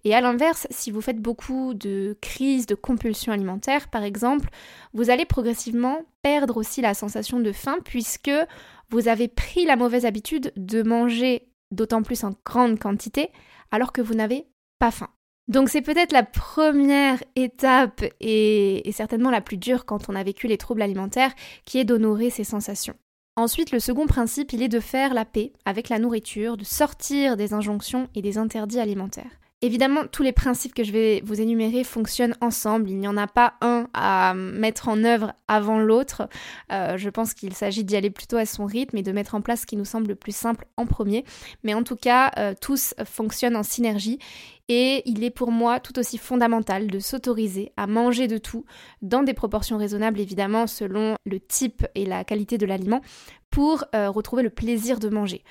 Et 0.04 0.14
à 0.14 0.20
l'inverse, 0.20 0.68
si 0.72 0.90
vous 0.92 1.02
faites 1.02 1.22
beaucoup 1.22 1.76
de 1.76 2.18
crises 2.20 2.66
de 2.66 2.76
compulsion 2.76 3.32
alimentaire, 3.32 3.90
par 3.90 4.04
exemple, 4.04 4.50
vous 4.94 5.12
allez 5.12 5.24
progressivement 5.24 6.00
perdre 6.24 6.58
aussi 6.58 6.82
la 6.82 6.96
sensation 6.96 7.40
de 7.40 7.52
faim 7.52 7.78
puisque 7.86 8.32
vous 8.90 9.08
avez 9.08 9.28
pris 9.28 9.66
la 9.66 9.76
mauvaise 9.76 10.06
habitude 10.06 10.52
de 10.58 10.82
manger 10.82 11.48
d'autant 11.72 12.02
plus 12.02 12.24
en 12.24 12.32
grande 12.44 12.80
quantité 12.80 13.30
alors 13.72 13.94
que 13.94 14.02
vous 14.02 14.16
n'avez 14.16 14.48
pas 14.80 14.92
faim. 14.92 15.10
Donc 15.48 15.70
c'est 15.70 15.82
peut-être 15.82 16.12
la 16.12 16.24
première 16.24 17.24
étape 17.36 18.04
et, 18.20 18.90
certainement 18.94 19.30
la 19.30 19.42
plus 19.42 19.58
dure 19.58 19.86
quand 19.86 20.10
on 20.10 20.16
a 20.16 20.24
vécu 20.24 20.48
les 20.48 20.58
troubles 20.58 20.82
alimentaires 20.82 21.34
qui 21.66 21.78
est 21.78 21.86
d'honorer 21.86 22.32
ces 22.32 22.44
sensations. 22.44 22.96
Ensuite, 23.36 23.72
le 23.72 23.80
second 23.80 24.06
principe, 24.06 24.54
il 24.54 24.62
est 24.62 24.70
de 24.70 24.80
faire 24.80 25.14
la 25.14 25.26
paix 25.26 25.54
avec 25.66 25.90
la 25.90 25.98
nourriture, 25.98 26.56
de 26.56 26.64
sortir 26.64 27.36
des 27.36 27.54
injonctions 27.54 28.08
et 28.14 28.22
des 28.22 28.38
interdits 28.38 28.80
alimentaires. 28.80 29.40
Évidemment, 29.64 30.02
tous 30.12 30.24
les 30.24 30.34
principes 30.34 30.74
que 30.74 30.84
je 30.84 30.92
vais 30.92 31.22
vous 31.26 31.40
énumérer 31.40 31.86
fonctionnent 31.86 32.36
ensemble. 32.42 32.90
Il 32.90 32.98
n'y 32.98 33.08
en 33.08 33.16
a 33.16 33.28
pas 33.28 33.54
un 33.62 33.88
à 33.94 34.34
mettre 34.34 34.90
en 34.90 35.06
œuvre 35.06 35.32
avant 35.48 35.80
l'autre. 35.80 36.28
Euh, 36.74 36.98
je 36.98 37.10
pense 37.10 37.34
qu'il 37.34 37.54
s'agit 37.54 37.86
d'y 37.86 37.96
aller 37.96 38.10
plutôt 38.10 38.36
à 38.36 38.46
son 38.46 38.66
rythme 38.66 38.98
et 38.98 39.04
de 39.04 39.12
mettre 39.14 39.36
en 39.36 39.42
place 39.42 39.62
ce 39.62 39.66
qui 39.66 39.78
nous 39.78 39.86
semble 39.86 40.10
le 40.10 40.16
plus 40.16 40.36
simple 40.36 40.66
en 40.76 40.86
premier. 40.86 41.24
Mais 41.64 41.74
en 41.74 41.84
tout 41.84 41.96
cas, 41.96 42.32
euh, 42.38 42.54
tous 42.60 42.94
fonctionnent 43.06 43.56
en 43.56 43.64
synergie. 43.64 44.20
Et 44.70 45.04
il 45.06 45.24
est 45.24 45.30
pour 45.30 45.52
moi 45.52 45.80
tout 45.80 46.00
aussi 46.00 46.18
fondamental 46.18 46.88
de 46.88 47.00
s'autoriser 47.00 47.74
à 47.76 47.86
manger 47.86 48.28
de 48.28 48.38
tout, 48.38 48.66
dans 49.02 49.24
des 49.24 49.34
proportions 49.34 49.78
raisonnables 49.78 50.20
évidemment 50.20 50.68
selon 50.68 51.16
le 51.26 51.40
type 51.40 51.86
et 51.96 52.06
la 52.06 52.24
qualité 52.24 52.58
de 52.58 52.66
l'aliment, 52.66 53.02
pour 53.50 53.84
euh, 53.94 54.10
retrouver 54.10 54.42
le 54.44 54.50
plaisir 54.50 55.00
de 55.00 55.10
manger. 55.10 55.44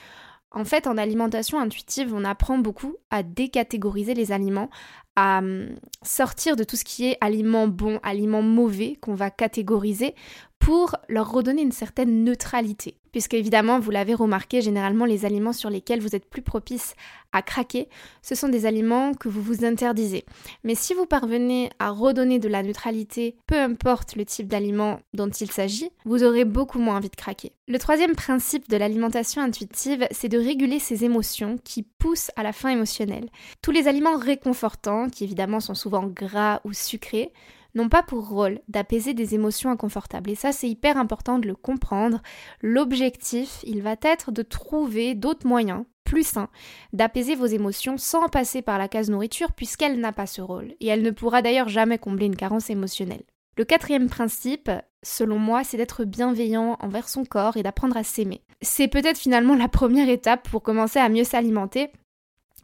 En 0.55 0.64
fait, 0.64 0.87
en 0.87 0.99
alimentation 0.99 1.59
intuitive, 1.59 2.12
on 2.14 2.25
apprend 2.25 2.59
beaucoup 2.59 2.97
à 3.11 3.23
décatégoriser 3.23 4.14
les 4.14 4.32
aliments, 4.32 4.70
à 5.17 5.38
hum, 5.38 5.69
sortir 6.03 6.56
de 6.56 6.64
tout 6.64 6.76
ce 6.76 6.85
qui 6.85 7.06
est 7.06 7.17
aliments 7.20 7.69
bons, 7.69 8.00
aliments 8.03 8.43
mauvais 8.43 8.97
qu'on 9.00 9.14
va 9.14 9.31
catégoriser 9.31 10.14
pour 10.59 10.97
leur 11.09 11.31
redonner 11.31 11.62
une 11.62 11.73
certaine 11.73 12.25
neutralité. 12.25 12.97
Puisque 13.12 13.35
évidemment, 13.35 13.79
vous 13.79 13.91
l'avez 13.91 14.14
remarqué, 14.14 14.62
généralement 14.62 15.05
les 15.05 15.26
aliments 15.26 15.53
sur 15.53 15.69
lesquels 15.69 16.00
vous 16.00 16.17
êtes 16.17 16.29
plus 16.29 16.41
propice 16.43 16.94
à 17.32 17.43
craquer, 17.43 17.88
ce 18.23 18.35
sont 18.35 18.49
des 18.49 18.67
aliments 18.67 19.12
que 19.12 19.29
vous 19.29 19.43
vous 19.43 19.64
interdisez. 19.64 20.25
Mais 20.64 20.75
si 20.75 20.94
vous 20.94 21.06
parvenez 21.06 21.70
à 21.79 21.91
redonner 21.91 22.38
de 22.38 22.49
la 22.49 22.62
neutralité, 22.62 23.37
peu 23.47 23.59
importe 23.59 24.17
le 24.17 24.25
type 24.25 24.49
d'aliment 24.49 25.00
dont 25.12 25.29
il 25.29 25.50
s'agit, 25.50 25.91
vous 26.05 26.25
aurez 26.25 26.44
beaucoup 26.44 26.79
moins 26.79 26.97
envie 26.97 27.11
de 27.11 27.17
craquer. 27.17 27.53
Le 27.69 27.79
troisième 27.79 28.14
principe 28.14 28.69
de 28.69 28.76
l'alimentation 28.76 29.43
intuitive, 29.43 30.06
c'est 30.11 30.29
de 30.29 30.38
réguler 30.38 30.79
ses 30.79 31.05
émotions 31.05 31.59
qui 31.62 31.82
poussent 31.82 32.31
à 32.37 32.43
la 32.43 32.53
faim 32.53 32.70
émotionnelle. 32.70 33.29
Tous 33.61 33.70
les 33.70 33.88
aliments 33.88 34.17
réconfortants, 34.17 35.09
qui 35.09 35.25
évidemment 35.25 35.61
sont 35.61 35.75
souvent 35.75 36.06
gras 36.06 36.61
ou 36.64 36.73
sucrés, 36.73 37.32
n'ont 37.74 37.88
pas 37.88 38.02
pour 38.02 38.28
rôle 38.28 38.60
d'apaiser 38.69 39.14
des 39.14 39.34
émotions 39.34 39.70
inconfortables. 39.70 40.30
Et 40.30 40.34
ça, 40.34 40.52
c'est 40.52 40.69
hyper 40.69 40.96
important 40.96 41.38
de 41.38 41.46
le 41.46 41.54
comprendre. 41.54 42.22
L'objectif, 42.60 43.60
il 43.64 43.82
va 43.82 43.96
être 44.02 44.30
de 44.32 44.42
trouver 44.42 45.14
d'autres 45.14 45.46
moyens 45.46 45.84
plus 46.04 46.26
sains 46.26 46.50
d'apaiser 46.92 47.34
vos 47.34 47.46
émotions 47.46 47.96
sans 47.96 48.28
passer 48.28 48.60
par 48.60 48.76
la 48.76 48.88
case 48.88 49.08
nourriture 49.08 49.52
puisqu'elle 49.52 49.98
n'a 49.98 50.12
pas 50.12 50.26
ce 50.26 50.42
rôle. 50.42 50.74
Et 50.80 50.88
elle 50.88 51.02
ne 51.02 51.10
pourra 51.10 51.40
d'ailleurs 51.40 51.69
jamais 51.69 51.98
combler 51.98 52.26
une 52.26 52.36
carence 52.36 52.69
émotionnelle. 52.69 53.22
Le 53.56 53.64
quatrième 53.64 54.08
principe, 54.08 54.70
selon 55.02 55.38
moi, 55.38 55.62
c'est 55.64 55.76
d'être 55.76 56.04
bienveillant 56.04 56.76
envers 56.80 57.08
son 57.08 57.25
corps 57.25 57.56
et 57.56 57.62
d'apprendre 57.62 57.96
à 57.96 58.02
s'aimer. 58.02 58.42
C'est 58.62 58.88
peut-être 58.88 59.18
finalement 59.18 59.54
la 59.54 59.68
première 59.68 60.08
étape 60.08 60.48
pour 60.48 60.62
commencer 60.62 60.98
à 60.98 61.08
mieux 61.08 61.25
s'alimenter 61.25 61.90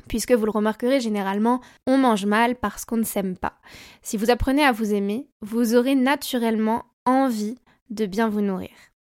puisque 0.06 0.32
vous 0.32 0.44
le 0.44 0.50
remarquerez 0.50 1.00
généralement, 1.00 1.60
on 1.86 1.98
mange 1.98 2.26
mal 2.26 2.56
parce 2.56 2.84
qu'on 2.84 2.96
ne 2.96 3.04
s'aime 3.04 3.36
pas. 3.36 3.54
Si 4.02 4.16
vous 4.16 4.30
apprenez 4.30 4.64
à 4.64 4.72
vous 4.72 4.94
aimer, 4.94 5.28
vous 5.40 5.74
aurez 5.74 5.94
naturellement 5.94 6.84
envie 7.04 7.58
de 7.90 8.06
bien 8.06 8.28
vous 8.28 8.42
nourrir. 8.42 8.70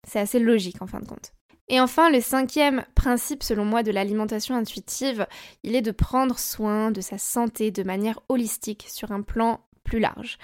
C'est 0.07 0.19
assez 0.19 0.39
logique 0.39 0.81
en 0.81 0.87
fin 0.87 0.99
de 0.99 1.07
compte. 1.07 1.31
Et 1.69 1.79
enfin, 1.79 2.09
le 2.09 2.19
cinquième 2.19 2.83
principe 2.93 3.41
selon 3.41 3.63
moi 3.63 3.83
de 3.83 3.91
l'alimentation 3.91 4.55
intuitive, 4.55 5.27
il 5.63 5.75
est 5.75 5.81
de 5.81 5.91
prendre 5.91 6.37
soin 6.37 6.91
de 6.91 7.01
sa 7.01 7.17
santé 7.17 7.71
de 7.71 7.83
manière 7.83 8.19
holistique 8.27 8.85
sur 8.89 9.11
un 9.11 9.21
plan 9.21 9.61
plus 9.83 9.99
large. 9.99 10.37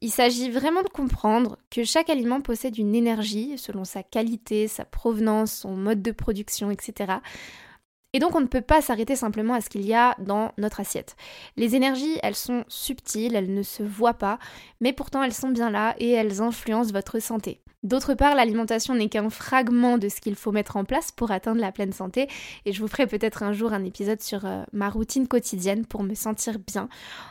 Il 0.00 0.10
s'agit 0.10 0.48
vraiment 0.48 0.82
de 0.82 0.88
comprendre 0.88 1.58
que 1.70 1.84
chaque 1.84 2.08
aliment 2.08 2.40
possède 2.40 2.78
une 2.78 2.94
énergie 2.94 3.58
selon 3.58 3.84
sa 3.84 4.02
qualité, 4.02 4.68
sa 4.68 4.84
provenance, 4.84 5.52
son 5.52 5.74
mode 5.74 6.02
de 6.02 6.12
production, 6.12 6.70
etc. 6.70 7.14
Et 8.14 8.20
donc 8.20 8.34
on 8.34 8.40
ne 8.40 8.46
peut 8.46 8.62
pas 8.62 8.80
s'arrêter 8.80 9.16
simplement 9.16 9.54
à 9.54 9.60
ce 9.60 9.68
qu'il 9.68 9.84
y 9.84 9.94
a 9.94 10.14
dans 10.18 10.52
notre 10.56 10.80
assiette. 10.80 11.16
Les 11.56 11.76
énergies, 11.76 12.18
elles 12.22 12.34
sont 12.34 12.64
subtiles, 12.68 13.34
elles 13.34 13.52
ne 13.52 13.62
se 13.62 13.82
voient 13.82 14.14
pas, 14.14 14.38
mais 14.80 14.92
pourtant 14.92 15.22
elles 15.22 15.34
sont 15.34 15.50
bien 15.50 15.70
là 15.70 15.94
et 15.98 16.10
elles 16.10 16.40
influencent 16.40 16.92
votre 16.92 17.20
santé. 17.20 17.60
D'autre 17.84 18.14
part, 18.14 18.34
l'alimentation 18.34 18.94
n'est 18.94 19.08
qu'un 19.08 19.30
fragment 19.30 19.98
de 19.98 20.08
ce 20.08 20.20
qu'il 20.20 20.34
faut 20.34 20.50
mettre 20.50 20.76
en 20.76 20.84
place 20.84 21.12
pour 21.12 21.30
atteindre 21.30 21.60
la 21.60 21.70
pleine 21.70 21.92
santé, 21.92 22.28
et 22.64 22.72
je 22.72 22.80
vous 22.80 22.88
ferai 22.88 23.06
peut-être 23.06 23.44
un 23.44 23.52
jour 23.52 23.72
un 23.72 23.84
épisode 23.84 24.20
sur 24.20 24.46
euh, 24.46 24.64
ma 24.72 24.90
routine 24.90 25.28
quotidienne 25.28 25.86
pour 25.86 26.02
me 26.02 26.14
sentir 26.14 26.58
bien. 26.58 26.88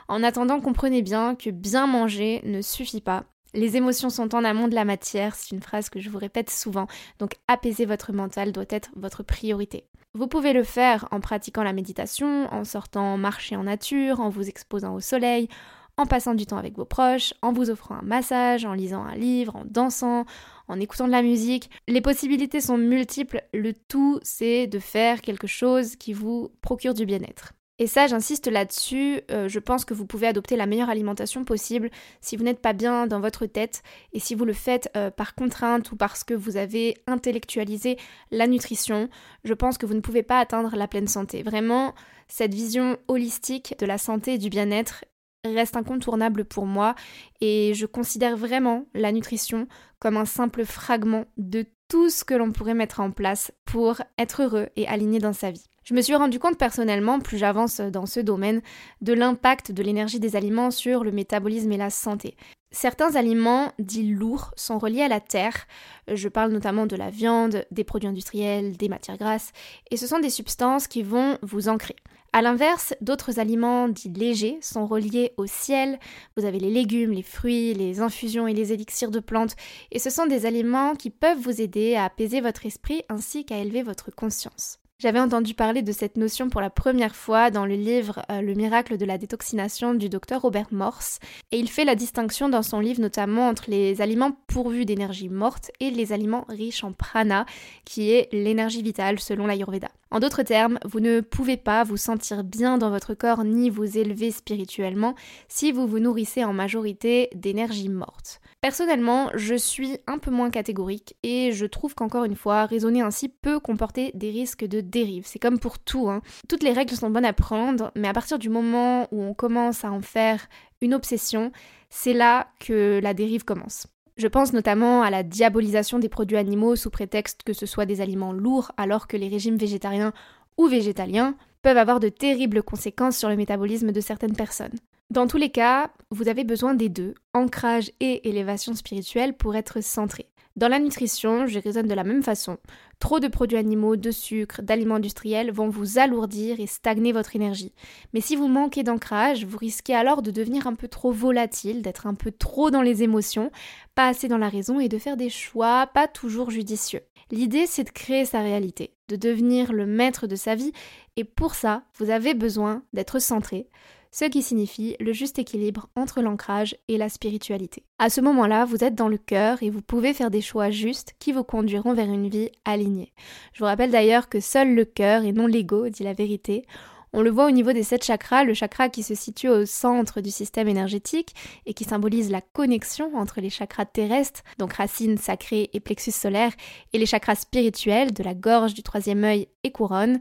En 0.07 0.23
attendant, 0.23 0.61
comprenez 0.61 1.01
bien 1.01 1.35
que 1.35 1.49
bien 1.49 1.85
manger 1.85 2.41
ne 2.45 2.61
suffit 2.61 3.01
pas. 3.01 3.25
Les 3.57 3.75
émotions 3.75 4.11
sont 4.11 4.35
en 4.35 4.43
amont 4.43 4.67
de 4.67 4.75
la 4.75 4.85
matière, 4.85 5.33
c'est 5.33 5.49
une 5.49 5.63
phrase 5.63 5.89
que 5.89 5.99
je 5.99 6.11
vous 6.11 6.19
répète 6.19 6.51
souvent, 6.51 6.85
donc 7.17 7.31
apaiser 7.47 7.87
votre 7.87 8.13
mental 8.13 8.51
doit 8.51 8.65
être 8.69 8.91
votre 8.95 9.23
priorité. 9.23 9.87
Vous 10.13 10.27
pouvez 10.27 10.53
le 10.53 10.63
faire 10.63 11.07
en 11.09 11.19
pratiquant 11.21 11.63
la 11.63 11.73
méditation, 11.73 12.53
en 12.53 12.63
sortant 12.63 13.17
marcher 13.17 13.55
en 13.55 13.63
nature, 13.63 14.19
en 14.19 14.29
vous 14.29 14.47
exposant 14.47 14.93
au 14.93 14.99
soleil, 14.99 15.49
en 15.97 16.05
passant 16.05 16.35
du 16.35 16.45
temps 16.45 16.57
avec 16.57 16.77
vos 16.77 16.85
proches, 16.85 17.33
en 17.41 17.51
vous 17.51 17.71
offrant 17.71 17.95
un 17.95 18.03
massage, 18.03 18.63
en 18.63 18.73
lisant 18.73 19.03
un 19.03 19.15
livre, 19.15 19.55
en 19.55 19.65
dansant, 19.65 20.25
en 20.67 20.79
écoutant 20.79 21.07
de 21.07 21.11
la 21.11 21.23
musique. 21.23 21.71
Les 21.87 22.01
possibilités 22.01 22.61
sont 22.61 22.77
multiples, 22.77 23.41
le 23.55 23.73
tout 23.73 24.19
c'est 24.21 24.67
de 24.67 24.77
faire 24.77 25.21
quelque 25.21 25.47
chose 25.47 25.95
qui 25.95 26.13
vous 26.13 26.51
procure 26.61 26.93
du 26.93 27.07
bien-être. 27.07 27.53
Et 27.79 27.85
ça, 27.85 28.07
j'insiste 28.07 28.47
là-dessus, 28.47 29.21
euh, 29.29 29.47
je 29.47 29.59
pense 29.59 29.85
que 29.85 29.93
vous 29.93 30.07
pouvez 30.07 30.25
adopter 30.25 30.55
la 30.55 30.65
meilleure 30.65 30.89
alimentation 30.89 31.43
possible 31.43 31.91
si 32.21 32.35
vous 32.35 32.43
n'êtes 32.43 32.61
pas 32.61 32.73
bien 32.73 33.05
dans 33.05 33.19
votre 33.19 33.45
tête 33.45 33.83
et 34.13 34.19
si 34.19 34.33
vous 34.33 34.45
le 34.45 34.53
faites 34.53 34.89
euh, 34.97 35.11
par 35.11 35.35
contrainte 35.35 35.91
ou 35.91 35.95
parce 35.95 36.23
que 36.23 36.33
vous 36.33 36.57
avez 36.57 36.97
intellectualisé 37.05 37.97
la 38.31 38.47
nutrition, 38.47 39.09
je 39.43 39.53
pense 39.53 39.77
que 39.77 39.85
vous 39.85 39.93
ne 39.93 39.99
pouvez 39.99 40.23
pas 40.23 40.39
atteindre 40.39 40.75
la 40.75 40.87
pleine 40.87 41.07
santé. 41.07 41.43
Vraiment, 41.43 41.93
cette 42.27 42.53
vision 42.53 42.97
holistique 43.07 43.75
de 43.77 43.85
la 43.85 43.99
santé 43.99 44.33
et 44.33 44.37
du 44.39 44.49
bien-être 44.49 45.05
reste 45.45 45.77
incontournable 45.77 46.45
pour 46.45 46.65
moi 46.65 46.95
et 47.41 47.73
je 47.75 47.85
considère 47.85 48.35
vraiment 48.35 48.85
la 48.95 49.11
nutrition 49.11 49.67
comme 49.99 50.17
un 50.17 50.25
simple 50.25 50.65
fragment 50.65 51.25
de 51.37 51.65
tout 51.89 52.09
ce 52.09 52.25
que 52.25 52.33
l'on 52.33 52.51
pourrait 52.51 52.73
mettre 52.73 52.99
en 52.99 53.11
place 53.11 53.51
pour 53.65 54.01
être 54.17 54.41
heureux 54.41 54.67
et 54.75 54.87
aligné 54.87 55.19
dans 55.19 55.33
sa 55.33 55.51
vie. 55.51 55.67
Je 55.87 55.93
me 55.93 56.01
suis 56.01 56.15
rendu 56.15 56.37
compte 56.37 56.57
personnellement, 56.57 57.17
plus 57.19 57.37
j'avance 57.37 57.79
dans 57.79 58.05
ce 58.05 58.19
domaine, 58.19 58.61
de 58.99 59.13
l'impact 59.13 59.71
de 59.71 59.81
l'énergie 59.81 60.19
des 60.19 60.35
aliments 60.35 60.69
sur 60.69 61.05
le 61.05 61.13
métabolisme 61.13 61.71
et 61.71 61.77
la 61.77 61.89
santé. 61.89 62.35
Certains 62.71 63.15
aliments 63.15 63.71
dits 63.79 64.11
lourds 64.11 64.51
sont 64.57 64.79
reliés 64.79 65.03
à 65.03 65.07
la 65.07 65.21
terre. 65.21 65.65
Je 66.13 66.27
parle 66.27 66.51
notamment 66.51 66.87
de 66.87 66.97
la 66.97 67.09
viande, 67.09 67.65
des 67.71 67.85
produits 67.85 68.09
industriels, 68.09 68.75
des 68.75 68.89
matières 68.89 69.15
grasses, 69.15 69.53
et 69.89 69.95
ce 69.95 70.07
sont 70.07 70.19
des 70.19 70.29
substances 70.29 70.89
qui 70.89 71.03
vont 71.03 71.37
vous 71.41 71.69
ancrer. 71.69 71.95
A 72.33 72.41
l'inverse, 72.41 72.93
d'autres 72.99 73.39
aliments 73.39 73.87
dits 73.87 74.09
légers 74.09 74.57
sont 74.61 74.87
reliés 74.87 75.31
au 75.37 75.45
ciel. 75.45 75.99
Vous 76.35 76.43
avez 76.43 76.59
les 76.59 76.69
légumes, 76.69 77.13
les 77.13 77.23
fruits, 77.23 77.73
les 77.73 78.01
infusions 78.01 78.45
et 78.45 78.53
les 78.53 78.73
élixirs 78.73 79.09
de 79.09 79.21
plantes, 79.21 79.55
et 79.93 79.99
ce 79.99 80.09
sont 80.09 80.25
des 80.25 80.45
aliments 80.45 80.95
qui 80.95 81.11
peuvent 81.11 81.39
vous 81.39 81.61
aider 81.61 81.95
à 81.95 82.03
apaiser 82.03 82.41
votre 82.41 82.65
esprit 82.65 83.03
ainsi 83.07 83.45
qu'à 83.45 83.59
élever 83.59 83.83
votre 83.83 84.11
conscience. 84.11 84.79
J'avais 84.99 85.19
entendu 85.19 85.53
parler 85.53 85.83
de 85.83 85.91
cette 85.91 86.17
notion 86.17 86.49
pour 86.49 86.59
la 86.59 86.71
première 86.71 87.15
fois 87.15 87.51
dans 87.51 87.67
le 87.67 87.75
livre 87.75 88.23
euh, 88.31 88.41
Le 88.41 88.55
miracle 88.55 88.97
de 88.97 89.05
la 89.05 89.19
détoxination 89.19 89.93
du 89.93 90.09
docteur 90.09 90.41
Robert 90.41 90.69
Morse, 90.71 91.19
et 91.51 91.59
il 91.59 91.69
fait 91.69 91.85
la 91.85 91.93
distinction 91.93 92.49
dans 92.49 92.63
son 92.63 92.79
livre 92.79 92.99
notamment 92.99 93.47
entre 93.47 93.65
les 93.67 94.01
aliments 94.01 94.31
pourvus 94.47 94.85
d'énergie 94.85 95.29
morte 95.29 95.69
et 95.79 95.91
les 95.91 96.13
aliments 96.13 96.45
riches 96.49 96.83
en 96.83 96.93
prana, 96.93 97.45
qui 97.85 98.09
est 98.09 98.27
l'énergie 98.33 98.81
vitale 98.81 99.19
selon 99.19 99.45
l'Ayurveda. 99.45 99.89
En 100.09 100.19
d'autres 100.19 100.41
termes, 100.41 100.79
vous 100.83 100.99
ne 100.99 101.21
pouvez 101.21 101.57
pas 101.57 101.83
vous 101.83 101.97
sentir 101.97 102.43
bien 102.43 102.79
dans 102.79 102.89
votre 102.89 103.13
corps 103.13 103.43
ni 103.43 103.69
vous 103.69 103.99
élever 103.99 104.31
spirituellement 104.31 105.13
si 105.47 105.71
vous 105.71 105.85
vous 105.85 105.99
nourrissez 105.99 106.43
en 106.43 106.53
majorité 106.53 107.29
d'énergie 107.35 107.89
morte. 107.89 108.41
Personnellement, 108.61 109.29
je 109.35 109.53
suis 109.53 109.99
un 110.07 110.17
peu 110.17 110.31
moins 110.31 110.49
catégorique 110.49 111.15
et 111.21 111.51
je 111.51 111.65
trouve 111.67 111.93
qu'encore 111.93 112.23
une 112.23 112.35
fois, 112.35 112.65
raisonner 112.65 113.01
ainsi 113.01 113.29
peut 113.29 113.59
comporter 113.59 114.11
des 114.15 114.31
risques 114.31 114.65
de 114.65 114.81
dérive. 114.81 115.25
C'est 115.27 115.37
comme 115.37 115.59
pour 115.59 115.77
tout. 115.77 116.09
Hein. 116.09 116.21
Toutes 116.49 116.63
les 116.63 116.73
règles 116.73 116.95
sont 116.95 117.11
bonnes 117.11 117.23
à 117.23 117.33
prendre, 117.33 117.91
mais 117.95 118.07
à 118.07 118.13
partir 118.13 118.39
du 118.39 118.49
moment 118.49 119.07
où 119.11 119.21
on 119.21 119.35
commence 119.35 119.85
à 119.85 119.91
en 119.91 120.01
faire 120.01 120.47
une 120.81 120.95
obsession, 120.95 121.51
c'est 121.91 122.13
là 122.13 122.47
que 122.59 122.99
la 123.01 123.13
dérive 123.13 123.45
commence. 123.45 123.85
Je 124.17 124.27
pense 124.27 124.53
notamment 124.53 125.03
à 125.03 125.11
la 125.11 125.21
diabolisation 125.21 125.99
des 125.99 126.09
produits 126.09 126.37
animaux 126.37 126.75
sous 126.75 126.89
prétexte 126.89 127.43
que 127.43 127.53
ce 127.53 127.67
soit 127.67 127.85
des 127.85 128.01
aliments 128.01 128.33
lourds 128.33 128.71
alors 128.75 129.07
que 129.07 129.17
les 129.17 129.27
régimes 129.27 129.57
végétariens 129.57 130.13
ou 130.57 130.65
végétaliens 130.65 131.35
peuvent 131.61 131.77
avoir 131.77 131.99
de 131.99 132.09
terribles 132.09 132.63
conséquences 132.63 133.17
sur 133.17 133.29
le 133.29 133.35
métabolisme 133.35 133.91
de 133.91 134.01
certaines 134.01 134.35
personnes. 134.35 134.79
Dans 135.09 135.25
tous 135.25 135.37
les 135.37 135.49
cas, 135.49 135.89
vous 136.11 136.27
avez 136.27 136.43
besoin 136.43 136.73
des 136.73 136.89
deux, 136.89 137.13
ancrage 137.33 137.91
et 138.01 138.27
élévation 138.27 138.73
spirituelle, 138.73 139.37
pour 139.37 139.55
être 139.55 139.81
centré. 139.81 140.27
Dans 140.57 140.67
la 140.67 140.79
nutrition, 140.79 141.47
je 141.47 141.59
raisonne 141.59 141.87
de 141.87 141.93
la 141.93 142.03
même 142.03 142.23
façon. 142.23 142.57
Trop 142.99 143.21
de 143.21 143.29
produits 143.29 143.57
animaux, 143.57 143.95
de 143.95 144.11
sucre, 144.11 144.61
d'aliments 144.61 144.95
industriels 144.95 145.51
vont 145.51 145.69
vous 145.69 145.97
alourdir 145.97 146.59
et 146.59 146.67
stagner 146.67 147.13
votre 147.13 147.37
énergie. 147.37 147.73
Mais 148.11 148.19
si 148.19 148.35
vous 148.35 148.49
manquez 148.49 148.83
d'ancrage, 148.83 149.45
vous 149.45 149.57
risquez 149.57 149.95
alors 149.95 150.21
de 150.21 150.31
devenir 150.31 150.67
un 150.67 150.75
peu 150.75 150.89
trop 150.89 151.11
volatile, 151.11 151.81
d'être 151.83 152.05
un 152.05 152.15
peu 152.15 152.31
trop 152.31 152.69
dans 152.69 152.81
les 152.81 153.03
émotions, 153.03 153.49
pas 153.95 154.07
assez 154.07 154.27
dans 154.27 154.39
la 154.39 154.49
raison 154.49 154.79
et 154.79 154.89
de 154.89 154.97
faire 154.97 155.15
des 155.15 155.29
choix 155.29 155.87
pas 155.93 156.07
toujours 156.07 156.51
judicieux. 156.51 157.01
L'idée, 157.31 157.65
c'est 157.65 157.83
de 157.83 157.91
créer 157.91 158.25
sa 158.25 158.41
réalité, 158.41 158.93
de 159.07 159.15
devenir 159.15 159.71
le 159.71 159.85
maître 159.85 160.27
de 160.27 160.35
sa 160.35 160.55
vie, 160.55 160.73
et 161.17 161.23
pour 161.23 161.55
ça, 161.55 161.83
vous 161.97 162.09
avez 162.09 162.33
besoin 162.33 162.83
d'être 162.93 163.19
centré, 163.19 163.69
ce 164.17 164.25
qui 164.25 164.41
signifie 164.41 164.95
le 164.99 165.13
juste 165.13 165.37
équilibre 165.37 165.89
entre 165.95 166.23
l'ancrage 166.23 166.75
et 166.87 166.97
la 166.97 167.07
spiritualité. 167.07 167.83
À 167.99 168.09
ce 168.09 168.19
moment-là, 168.21 168.65
vous 168.65 168.83
êtes 168.83 168.95
dans 168.95 169.09
le 169.09 169.19
cœur 169.19 169.61
et 169.61 169.69
vous 169.69 169.83
pouvez 169.83 170.11
faire 170.11 170.31
des 170.31 170.41
choix 170.41 170.71
justes 170.71 171.13
qui 171.19 171.31
vous 171.31 171.43
conduiront 171.43 171.93
vers 171.93 172.11
une 172.11 172.27
vie 172.27 172.49
alignée. 172.65 173.13
Je 173.53 173.59
vous 173.59 173.65
rappelle 173.65 173.91
d'ailleurs 173.91 174.27
que 174.27 174.39
seul 174.39 174.73
le 174.73 174.85
cœur 174.85 175.23
et 175.23 175.33
non 175.33 175.45
l'ego 175.45 175.89
dit 175.89 176.01
la 176.01 176.13
vérité. 176.13 176.65
On 177.13 177.21
le 177.21 177.29
voit 177.29 177.45
au 177.45 177.51
niveau 177.51 177.73
des 177.73 177.83
sept 177.83 178.03
chakras, 178.03 178.43
le 178.43 178.55
chakra 178.55 178.89
qui 178.89 179.03
se 179.03 179.13
situe 179.13 179.49
au 179.49 179.67
centre 179.67 180.19
du 180.19 180.31
système 180.31 180.67
énergétique 180.67 181.35
et 181.67 181.75
qui 181.75 181.83
symbolise 181.83 182.31
la 182.31 182.41
connexion 182.41 183.15
entre 183.15 183.39
les 183.39 183.51
chakras 183.51 183.85
terrestres, 183.85 184.41
donc 184.57 184.73
racines 184.73 185.19
sacrées 185.19 185.69
et 185.73 185.79
plexus 185.79 186.11
solaire, 186.11 186.53
et 186.91 186.97
les 186.97 187.05
chakras 187.05 187.35
spirituels 187.35 188.13
de 188.13 188.23
la 188.23 188.33
gorge, 188.33 188.73
du 188.73 188.81
troisième 188.81 189.23
œil 189.23 189.47
et 189.63 189.71
couronne 189.71 190.19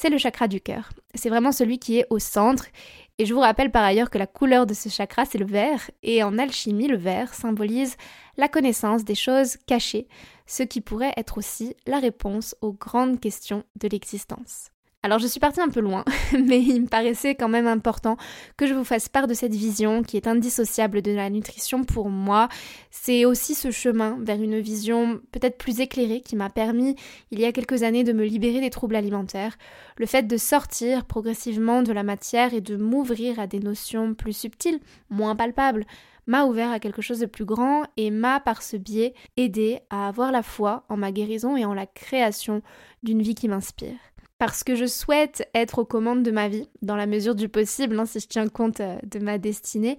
c'est 0.00 0.08
le 0.08 0.16
chakra 0.16 0.48
du 0.48 0.62
cœur. 0.62 0.88
C'est 1.14 1.28
vraiment 1.28 1.52
celui 1.52 1.78
qui 1.78 1.98
est 1.98 2.06
au 2.08 2.18
centre. 2.18 2.64
Et 3.18 3.26
je 3.26 3.34
vous 3.34 3.40
rappelle 3.40 3.70
par 3.70 3.84
ailleurs 3.84 4.08
que 4.08 4.16
la 4.16 4.26
couleur 4.26 4.64
de 4.64 4.72
ce 4.72 4.88
chakra, 4.88 5.26
c'est 5.26 5.36
le 5.36 5.44
vert. 5.44 5.90
Et 6.02 6.22
en 6.22 6.38
alchimie, 6.38 6.88
le 6.88 6.96
vert 6.96 7.34
symbolise 7.34 7.98
la 8.38 8.48
connaissance 8.48 9.04
des 9.04 9.14
choses 9.14 9.58
cachées, 9.66 10.08
ce 10.46 10.62
qui 10.62 10.80
pourrait 10.80 11.12
être 11.18 11.36
aussi 11.36 11.76
la 11.86 11.98
réponse 11.98 12.56
aux 12.62 12.72
grandes 12.72 13.20
questions 13.20 13.62
de 13.78 13.88
l'existence. 13.88 14.70
Alors 15.02 15.18
je 15.18 15.26
suis 15.26 15.40
partie 15.40 15.62
un 15.62 15.70
peu 15.70 15.80
loin, 15.80 16.04
mais 16.46 16.60
il 16.60 16.82
me 16.82 16.86
paraissait 16.86 17.34
quand 17.34 17.48
même 17.48 17.66
important 17.66 18.18
que 18.58 18.66
je 18.66 18.74
vous 18.74 18.84
fasse 18.84 19.08
part 19.08 19.26
de 19.26 19.32
cette 19.32 19.54
vision 19.54 20.02
qui 20.02 20.18
est 20.18 20.26
indissociable 20.26 21.00
de 21.00 21.12
la 21.12 21.30
nutrition 21.30 21.84
pour 21.84 22.10
moi. 22.10 22.50
C'est 22.90 23.24
aussi 23.24 23.54
ce 23.54 23.70
chemin 23.70 24.18
vers 24.20 24.42
une 24.42 24.60
vision 24.60 25.22
peut-être 25.32 25.56
plus 25.56 25.80
éclairée 25.80 26.20
qui 26.20 26.36
m'a 26.36 26.50
permis 26.50 26.96
il 27.30 27.40
y 27.40 27.46
a 27.46 27.52
quelques 27.52 27.82
années 27.82 28.04
de 28.04 28.12
me 28.12 28.26
libérer 28.26 28.60
des 28.60 28.68
troubles 28.68 28.94
alimentaires. 28.94 29.56
Le 29.96 30.04
fait 30.04 30.24
de 30.26 30.36
sortir 30.36 31.06
progressivement 31.06 31.82
de 31.82 31.92
la 31.92 32.02
matière 32.02 32.52
et 32.52 32.60
de 32.60 32.76
m'ouvrir 32.76 33.40
à 33.40 33.46
des 33.46 33.60
notions 33.60 34.12
plus 34.12 34.36
subtiles, 34.36 34.80
moins 35.08 35.34
palpables, 35.34 35.86
m'a 36.26 36.44
ouvert 36.44 36.70
à 36.70 36.78
quelque 36.78 37.00
chose 37.00 37.20
de 37.20 37.26
plus 37.26 37.46
grand 37.46 37.84
et 37.96 38.10
m'a 38.10 38.38
par 38.38 38.62
ce 38.62 38.76
biais 38.76 39.14
aidé 39.38 39.80
à 39.88 40.08
avoir 40.08 40.30
la 40.30 40.42
foi 40.42 40.84
en 40.90 40.98
ma 40.98 41.10
guérison 41.10 41.56
et 41.56 41.64
en 41.64 41.72
la 41.72 41.86
création 41.86 42.60
d'une 43.02 43.22
vie 43.22 43.34
qui 43.34 43.48
m'inspire 43.48 43.96
parce 44.40 44.64
que 44.64 44.74
je 44.74 44.86
souhaite 44.86 45.46
être 45.54 45.80
aux 45.80 45.84
commandes 45.84 46.22
de 46.22 46.30
ma 46.30 46.48
vie, 46.48 46.66
dans 46.80 46.96
la 46.96 47.06
mesure 47.06 47.34
du 47.34 47.50
possible, 47.50 48.00
hein, 48.00 48.06
si 48.06 48.20
je 48.20 48.26
tiens 48.26 48.48
compte 48.48 48.80
euh, 48.80 48.96
de 49.04 49.18
ma 49.18 49.36
destinée. 49.36 49.98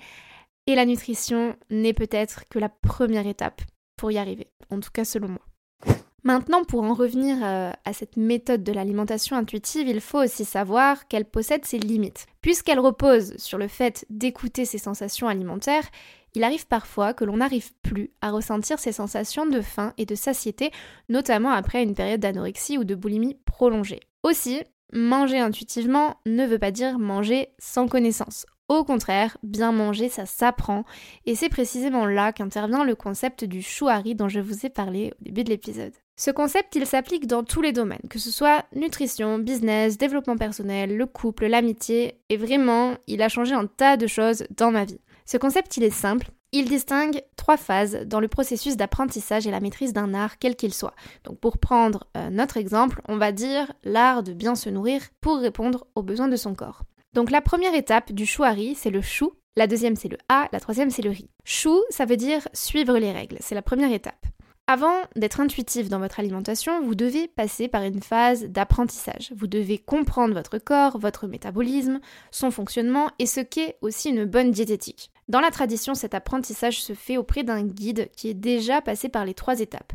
Et 0.66 0.74
la 0.74 0.88
nutrition 0.88 1.56
n'est 1.70 1.94
peut-être 1.94 2.46
que 2.50 2.58
la 2.58 2.68
première 2.68 3.28
étape 3.28 3.62
pour 3.98 4.12
y 4.12 4.18
arriver, 4.18 4.48
en 4.72 4.80
tout 4.80 4.90
cas 4.92 5.06
selon 5.06 5.28
moi. 5.28 5.96
Maintenant, 6.24 6.64
pour 6.64 6.82
en 6.82 6.96
revenir 6.96 7.38
euh, 7.44 7.72
à 7.86 7.94
cette 7.94 8.18
méthode 8.18 8.64
de 8.64 8.74
l'alimentation 8.74 9.38
intuitive, 9.38 9.88
il 9.88 10.02
faut 10.02 10.24
aussi 10.24 10.44
savoir 10.44 11.08
qu'elle 11.08 11.26
possède 11.26 11.66
ses 11.66 11.78
limites. 11.78 12.26
Puisqu'elle 12.42 12.80
repose 12.80 13.38
sur 13.38 13.60
le 13.60 13.68
fait 13.68 14.06
d'écouter 14.10 14.66
ses 14.66 14.80
sensations 14.80 15.28
alimentaires, 15.28 15.88
il 16.34 16.44
arrive 16.44 16.66
parfois 16.66 17.14
que 17.14 17.26
l'on 17.26 17.38
n'arrive 17.38 17.74
plus 17.84 18.10
à 18.22 18.32
ressentir 18.32 18.80
ces 18.80 18.92
sensations 18.92 19.46
de 19.46 19.62
faim 19.62 19.94
et 20.00 20.08
de 20.08 20.16
satiété, 20.16 20.72
notamment 21.10 21.52
après 21.52 21.84
une 21.84 21.94
période 21.94 22.22
d'anorexie 22.22 22.80
ou 22.80 22.86
de 22.86 22.96
boulimie 22.96 23.38
prolongée. 23.46 24.00
Aussi, 24.24 24.62
manger 24.94 25.40
intuitivement 25.40 26.16
ne 26.26 26.46
veut 26.46 26.60
pas 26.60 26.72
dire 26.72 27.00
manger 27.00 27.50
sans 27.58 27.88
connaissance. 27.88 28.46
Au 28.68 28.86
contraire, 28.86 29.36
bien 29.44 29.74
manger, 29.74 30.08
ça 30.08 30.26
s'apprend, 30.26 30.86
et 31.26 31.36
c'est 31.36 31.50
précisément 31.50 32.06
là 32.06 32.32
qu'intervient 32.32 32.86
le 32.86 32.96
concept 32.96 33.44
du 33.44 33.62
chouari 33.62 34.16
dont 34.16 34.30
je 34.30 34.40
vous 34.40 34.66
ai 34.66 34.70
parlé 34.70 35.12
au 35.20 35.24
début 35.26 35.44
de 35.44 35.50
l'épisode. 35.50 35.92
Ce 36.16 36.32
concept, 36.32 36.76
il 36.76 36.86
s'applique 36.86 37.28
dans 37.28 37.44
tous 37.44 37.62
les 37.62 37.74
domaines, 37.74 38.08
que 38.10 38.20
ce 38.20 38.32
soit 38.32 38.64
nutrition, 38.74 39.40
business, 39.40 39.98
développement 39.98 40.38
personnel, 40.38 40.96
le 40.96 41.06
couple, 41.06 41.48
l'amitié, 41.48 42.22
et 42.30 42.38
vraiment, 42.38 42.96
il 43.08 43.22
a 43.22 43.28
changé 43.28 43.54
un 43.54 43.66
tas 43.66 43.98
de 43.98 44.08
choses 44.08 44.46
dans 44.56 44.72
ma 44.72 44.86
vie. 44.86 45.02
Ce 45.26 45.38
concept, 45.38 45.76
il 45.76 45.84
est 45.84 45.90
simple. 45.90 46.28
Il 46.54 46.66
distingue 46.66 47.24
trois 47.38 47.56
phases 47.56 48.02
dans 48.06 48.20
le 48.20 48.28
processus 48.28 48.76
d'apprentissage 48.76 49.48
et 49.48 49.52
la 49.52 49.62
maîtrise 49.62 49.94
d'un 49.94 50.14
art, 50.14 50.38
quel 50.38 50.58
qu'il 50.58 50.74
soit. 50.74 50.94
Donc 51.24 51.40
pour 51.40 51.60
prendre 51.60 52.08
euh, 52.18 52.30
notre 52.30 52.58
exemple, 52.58 53.02
on 53.08 53.16
va 53.16 53.32
dire 53.32 53.72
l'art 53.86 54.22
de 54.22 54.34
bien 54.34 54.56
se 54.56 54.70
nourrir 54.70 55.02
pour 55.22 55.38
répondre 55.38 55.88
aux 55.96 56.04
besoins 56.04 56.28
de 56.28 56.36
son 56.36 56.54
corps. 56.54 56.84
Donc 57.14 57.32
la 57.32 57.40
première 57.40 57.74
étape 57.74 58.12
du 58.12 58.26
chouari, 58.26 58.76
c'est 58.76 58.90
le 58.90 59.02
chou. 59.02 59.32
La 59.56 59.66
deuxième, 59.68 59.96
c'est 59.96 60.10
le 60.10 60.18
a. 60.28 60.50
La 60.52 60.60
troisième, 60.60 60.90
c'est 60.90 61.02
le 61.02 61.10
riz. 61.10 61.30
Chou, 61.46 61.82
ça 61.90 62.06
veut 62.06 62.18
dire 62.18 62.46
suivre 62.52 62.98
les 62.98 63.14
règles. 63.14 63.38
C'est 63.40 63.56
la 63.56 63.62
première 63.62 63.92
étape. 63.94 64.26
Avant 64.68 65.02
d'être 65.18 65.42
intuitif 65.42 65.90
dans 65.90 66.00
votre 66.00 66.20
alimentation, 66.20 66.82
vous 66.82 66.96
devez 66.96 67.28
passer 67.28 67.68
par 67.68 67.84
une 67.84 68.02
phase 68.02 68.46
d'apprentissage. 68.46 69.34
Vous 69.36 69.48
devez 69.48 69.78
comprendre 69.78 70.34
votre 70.34 70.60
corps, 70.60 70.98
votre 70.98 71.28
métabolisme, 71.28 72.00
son 72.32 72.52
fonctionnement 72.52 73.10
et 73.20 73.26
ce 73.26 73.42
qu'est 73.42 73.78
aussi 73.82 74.10
une 74.10 74.24
bonne 74.24 74.52
diététique. 74.52 75.12
Dans 75.28 75.42
la 75.42 75.52
tradition, 75.52 75.94
cet 75.94 76.14
apprentissage 76.14 76.82
se 76.82 76.94
fait 76.94 77.18
auprès 77.18 77.44
d'un 77.44 77.64
guide 77.64 78.10
qui 78.16 78.30
est 78.30 78.34
déjà 78.34 78.82
passé 78.82 79.10
par 79.10 79.26
les 79.26 79.34
trois 79.34 79.60
étapes. 79.60 79.94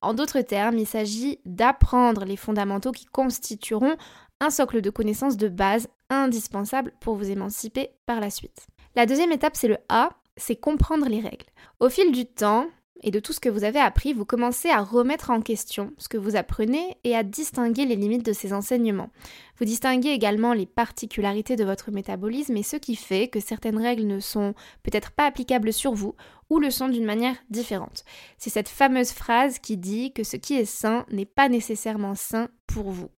En 0.00 0.14
d'autres 0.14 0.40
termes, 0.40 0.78
il 0.78 0.86
s'agit 0.86 1.38
d'apprendre 1.44 2.24
les 2.24 2.36
fondamentaux 2.36 2.92
qui 2.92 3.06
constitueront 3.06 3.96
un 4.40 4.50
socle 4.50 4.80
de 4.80 4.90
connaissances 4.90 5.36
de 5.36 5.48
base 5.48 5.88
indispensable 6.10 6.92
pour 7.00 7.16
vous 7.16 7.30
émanciper 7.30 7.90
par 8.06 8.20
la 8.20 8.30
suite. 8.30 8.66
La 8.94 9.06
deuxième 9.06 9.32
étape, 9.32 9.56
c'est 9.56 9.68
le 9.68 9.78
A, 9.88 10.10
c'est 10.36 10.56
comprendre 10.56 11.08
les 11.08 11.20
règles. 11.20 11.46
Au 11.80 11.88
fil 11.88 12.12
du 12.12 12.26
temps, 12.26 12.66
et 13.02 13.10
de 13.10 13.20
tout 13.20 13.32
ce 13.32 13.40
que 13.40 13.48
vous 13.48 13.64
avez 13.64 13.78
appris, 13.78 14.12
vous 14.12 14.24
commencez 14.24 14.68
à 14.70 14.82
remettre 14.82 15.30
en 15.30 15.40
question 15.40 15.92
ce 15.98 16.08
que 16.08 16.16
vous 16.16 16.36
apprenez 16.36 16.96
et 17.04 17.16
à 17.16 17.22
distinguer 17.22 17.84
les 17.84 17.96
limites 17.96 18.24
de 18.24 18.32
ces 18.32 18.52
enseignements. 18.52 19.10
Vous 19.58 19.64
distinguez 19.64 20.10
également 20.10 20.52
les 20.52 20.66
particularités 20.66 21.56
de 21.56 21.64
votre 21.64 21.90
métabolisme 21.90 22.56
et 22.56 22.62
ce 22.62 22.76
qui 22.76 22.96
fait 22.96 23.28
que 23.28 23.40
certaines 23.40 23.80
règles 23.80 24.06
ne 24.06 24.20
sont 24.20 24.54
peut-être 24.82 25.10
pas 25.10 25.26
applicables 25.26 25.72
sur 25.72 25.94
vous 25.94 26.14
ou 26.50 26.58
le 26.58 26.70
sont 26.70 26.88
d'une 26.88 27.04
manière 27.04 27.36
différente. 27.50 28.04
C'est 28.38 28.50
cette 28.50 28.68
fameuse 28.68 29.12
phrase 29.12 29.58
qui 29.58 29.76
dit 29.76 30.12
que 30.12 30.22
ce 30.22 30.36
qui 30.36 30.54
est 30.54 30.64
sain 30.64 31.06
n'est 31.10 31.24
pas 31.24 31.48
nécessairement 31.48 32.14
sain 32.14 32.48
pour 32.66 32.90
vous. 32.90 33.10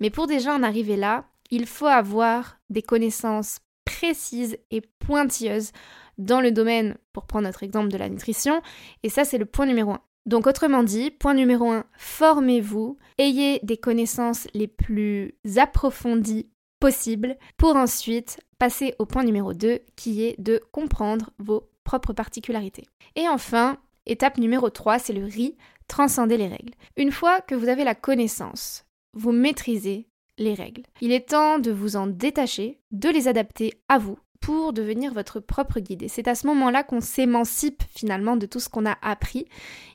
Mais 0.00 0.10
pour 0.10 0.26
déjà 0.26 0.54
en 0.54 0.62
arriver 0.62 0.96
là, 0.96 1.26
il 1.50 1.66
faut 1.66 1.86
avoir 1.86 2.58
des 2.68 2.82
connaissances 2.82 3.60
précises 3.84 4.58
et 4.70 4.80
pointilleuses 4.80 5.70
dans 6.18 6.40
le 6.40 6.52
domaine, 6.52 6.96
pour 7.12 7.26
prendre 7.26 7.44
notre 7.44 7.62
exemple 7.62 7.88
de 7.88 7.98
la 7.98 8.08
nutrition, 8.08 8.62
et 9.02 9.08
ça 9.08 9.24
c'est 9.24 9.38
le 9.38 9.46
point 9.46 9.66
numéro 9.66 9.92
un. 9.92 10.00
Donc 10.26 10.46
autrement 10.46 10.82
dit, 10.82 11.10
point 11.10 11.34
numéro 11.34 11.70
un, 11.70 11.84
formez-vous, 11.98 12.98
ayez 13.18 13.60
des 13.62 13.76
connaissances 13.76 14.48
les 14.54 14.68
plus 14.68 15.34
approfondies 15.56 16.48
possibles 16.80 17.36
pour 17.56 17.76
ensuite 17.76 18.38
passer 18.58 18.94
au 18.98 19.06
point 19.06 19.24
numéro 19.24 19.52
2 19.52 19.80
qui 19.96 20.24
est 20.24 20.40
de 20.40 20.60
comprendre 20.72 21.30
vos 21.38 21.68
propres 21.84 22.12
particularités. 22.12 22.86
Et 23.16 23.28
enfin, 23.28 23.78
étape 24.06 24.38
numéro 24.38 24.70
3, 24.70 24.98
c'est 24.98 25.12
le 25.12 25.24
RI, 25.24 25.56
transcender 25.88 26.38
les 26.38 26.48
règles. 26.48 26.72
Une 26.96 27.12
fois 27.12 27.40
que 27.40 27.54
vous 27.54 27.68
avez 27.68 27.84
la 27.84 27.94
connaissance, 27.94 28.84
vous 29.12 29.32
maîtrisez 29.32 30.08
les 30.38 30.54
règles. 30.54 30.82
Il 31.00 31.12
est 31.12 31.28
temps 31.28 31.58
de 31.58 31.70
vous 31.70 31.96
en 31.96 32.06
détacher, 32.06 32.80
de 32.90 33.08
les 33.08 33.28
adapter 33.28 33.74
à 33.88 33.98
vous 33.98 34.18
pour 34.44 34.74
devenir 34.74 35.14
votre 35.14 35.40
propre 35.40 35.80
guide. 35.80 36.02
Et 36.02 36.08
c'est 36.08 36.28
à 36.28 36.34
ce 36.34 36.46
moment-là 36.48 36.82
qu'on 36.82 37.00
s'émancipe 37.00 37.82
finalement 37.96 38.36
de 38.36 38.44
tout 38.44 38.60
ce 38.60 38.68
qu'on 38.68 38.84
a 38.84 38.98
appris. 39.00 39.46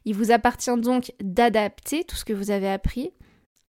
Il 0.06 0.16
vous 0.16 0.32
appartient 0.32 0.76
donc 0.76 1.14
d'adapter 1.22 2.04
tout 2.04 2.16
ce 2.16 2.26
que 2.26 2.34
vous 2.34 2.50
avez 2.50 2.68
appris, 2.68 3.12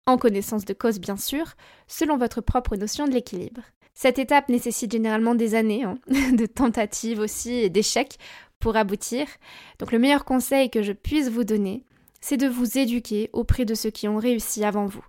en 0.07 0.17
connaissance 0.17 0.65
de 0.65 0.73
cause 0.73 0.99
bien 0.99 1.17
sûr, 1.17 1.53
selon 1.85 2.17
votre 2.17 2.41
propre 2.41 2.75
notion 2.77 3.07
de 3.07 3.13
l'équilibre. 3.13 3.61
Cette 3.93 4.17
étape 4.17 4.49
nécessite 4.49 4.91
généralement 4.91 5.35
des 5.35 5.53
années 5.53 5.83
hein, 5.83 5.99
de 6.09 6.47
tentatives 6.47 7.19
aussi 7.19 7.51
et 7.51 7.69
d'échecs 7.69 8.17
pour 8.59 8.75
aboutir. 8.75 9.27
Donc 9.77 9.91
le 9.91 9.99
meilleur 9.99 10.25
conseil 10.25 10.71
que 10.71 10.81
je 10.81 10.93
puisse 10.93 11.29
vous 11.29 11.43
donner, 11.43 11.83
c'est 12.21 12.37
de 12.37 12.47
vous 12.47 12.79
éduquer 12.79 13.29
auprès 13.33 13.65
de 13.65 13.75
ceux 13.75 13.91
qui 13.91 14.07
ont 14.07 14.17
réussi 14.17 14.65
avant 14.65 14.87
vous. 14.87 15.05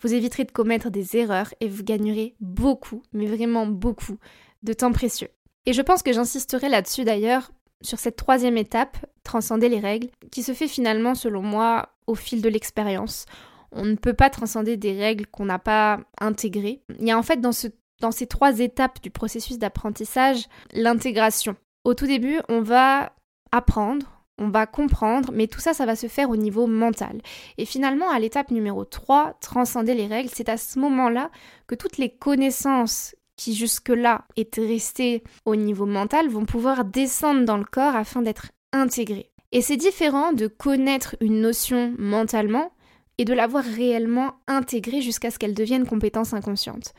Vous 0.00 0.14
éviterez 0.14 0.44
de 0.44 0.50
commettre 0.50 0.88
des 0.88 1.18
erreurs 1.18 1.52
et 1.60 1.68
vous 1.68 1.84
gagnerez 1.84 2.34
beaucoup, 2.40 3.02
mais 3.12 3.26
vraiment 3.26 3.66
beaucoup, 3.66 4.16
de 4.62 4.72
temps 4.72 4.92
précieux. 4.92 5.28
Et 5.66 5.72
je 5.72 5.82
pense 5.82 6.02
que 6.02 6.12
j'insisterai 6.12 6.68
là-dessus 6.68 7.04
d'ailleurs, 7.04 7.50
sur 7.82 7.98
cette 7.98 8.16
troisième 8.16 8.56
étape, 8.56 8.98
transcender 9.24 9.68
les 9.68 9.80
règles, 9.80 10.08
qui 10.30 10.42
se 10.42 10.52
fait 10.52 10.68
finalement, 10.68 11.14
selon 11.14 11.42
moi, 11.42 11.90
au 12.06 12.14
fil 12.14 12.42
de 12.42 12.48
l'expérience. 12.48 13.26
On 13.72 13.84
ne 13.84 13.94
peut 13.94 14.14
pas 14.14 14.30
transcender 14.30 14.76
des 14.76 14.98
règles 14.98 15.26
qu'on 15.26 15.44
n'a 15.44 15.58
pas 15.58 16.00
intégrées. 16.20 16.82
Il 16.98 17.06
y 17.06 17.10
a 17.10 17.18
en 17.18 17.22
fait 17.22 17.40
dans, 17.40 17.52
ce, 17.52 17.68
dans 18.00 18.10
ces 18.10 18.26
trois 18.26 18.58
étapes 18.58 19.00
du 19.00 19.10
processus 19.10 19.58
d'apprentissage 19.58 20.48
l'intégration. 20.72 21.56
Au 21.84 21.94
tout 21.94 22.06
début, 22.06 22.40
on 22.48 22.60
va 22.60 23.12
apprendre, 23.52 24.24
on 24.38 24.48
va 24.48 24.66
comprendre, 24.66 25.30
mais 25.32 25.46
tout 25.46 25.60
ça, 25.60 25.72
ça 25.72 25.86
va 25.86 25.94
se 25.94 26.08
faire 26.08 26.30
au 26.30 26.36
niveau 26.36 26.66
mental. 26.66 27.20
Et 27.58 27.64
finalement, 27.64 28.10
à 28.10 28.18
l'étape 28.18 28.50
numéro 28.50 28.84
3, 28.84 29.38
transcender 29.40 29.94
les 29.94 30.06
règles, 30.06 30.30
c'est 30.32 30.48
à 30.48 30.56
ce 30.56 30.78
moment-là 30.78 31.30
que 31.66 31.74
toutes 31.74 31.98
les 31.98 32.10
connaissances 32.10 33.14
qui 33.40 33.54
jusque-là 33.54 34.26
étaient 34.36 34.66
restées 34.66 35.24
au 35.46 35.56
niveau 35.56 35.86
mental 35.86 36.28
vont 36.28 36.44
pouvoir 36.44 36.84
descendre 36.84 37.46
dans 37.46 37.56
le 37.56 37.64
corps 37.64 37.96
afin 37.96 38.20
d'être 38.20 38.52
intégrées. 38.70 39.30
Et 39.50 39.62
c'est 39.62 39.78
différent 39.78 40.34
de 40.34 40.46
connaître 40.46 41.16
une 41.22 41.40
notion 41.40 41.94
mentalement 41.98 42.70
et 43.16 43.24
de 43.24 43.32
l'avoir 43.32 43.64
réellement 43.64 44.34
intégrée 44.46 45.00
jusqu'à 45.00 45.30
ce 45.30 45.38
qu'elle 45.38 45.54
devienne 45.54 45.86
compétence 45.86 46.34
inconsciente. 46.34 46.92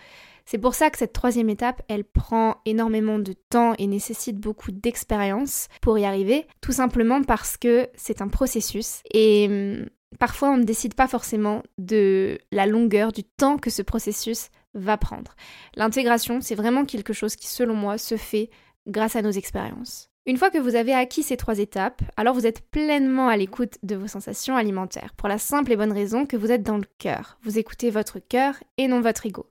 C'est 0.47 0.57
pour 0.57 0.73
ça 0.73 0.89
que 0.89 0.97
cette 0.97 1.13
troisième 1.13 1.49
étape, 1.51 1.83
elle 1.87 2.05
prend 2.05 2.55
énormément 2.65 3.19
de 3.19 3.33
temps 3.49 3.75
et 3.77 3.85
nécessite 3.85 4.37
beaucoup 4.37 4.71
d'expérience 4.71 5.67
pour 5.79 5.99
y 5.99 6.05
arriver, 6.05 6.47
tout 6.59 6.71
simplement 6.71 7.21
parce 7.21 7.55
que 7.55 7.87
c'est 7.93 8.19
un 8.19 8.29
processus 8.29 9.03
et 9.13 9.45
hum, 9.47 9.85
parfois 10.17 10.49
on 10.49 10.57
ne 10.57 10.63
décide 10.63 10.95
pas 10.95 11.07
forcément 11.07 11.61
de 11.77 12.39
la 12.51 12.65
longueur 12.65 13.11
du 13.11 13.23
temps 13.23 13.59
que 13.59 13.69
ce 13.69 13.83
processus 13.83 14.49
va 14.73 14.97
prendre. 14.97 15.35
L'intégration, 15.75 16.41
c'est 16.41 16.55
vraiment 16.55 16.85
quelque 16.85 17.13
chose 17.13 17.35
qui, 17.35 17.47
selon 17.47 17.73
moi, 17.73 17.97
se 17.97 18.17
fait 18.17 18.49
grâce 18.87 19.15
à 19.15 19.21
nos 19.21 19.31
expériences. 19.31 20.11
Une 20.27 20.37
fois 20.37 20.51
que 20.51 20.59
vous 20.59 20.75
avez 20.75 20.93
acquis 20.93 21.23
ces 21.23 21.35
trois 21.35 21.57
étapes, 21.57 22.03
alors 22.15 22.35
vous 22.35 22.45
êtes 22.45 22.69
pleinement 22.69 23.27
à 23.27 23.37
l'écoute 23.37 23.79
de 23.81 23.95
vos 23.95 24.07
sensations 24.07 24.55
alimentaires, 24.55 25.15
pour 25.17 25.27
la 25.27 25.39
simple 25.39 25.71
et 25.71 25.75
bonne 25.75 25.91
raison 25.91 26.27
que 26.27 26.37
vous 26.37 26.51
êtes 26.51 26.61
dans 26.61 26.77
le 26.77 26.85
cœur. 26.99 27.39
Vous 27.41 27.57
écoutez 27.57 27.89
votre 27.89 28.19
cœur 28.19 28.53
et 28.77 28.87
non 28.87 29.01
votre 29.01 29.25
ego. 29.25 29.47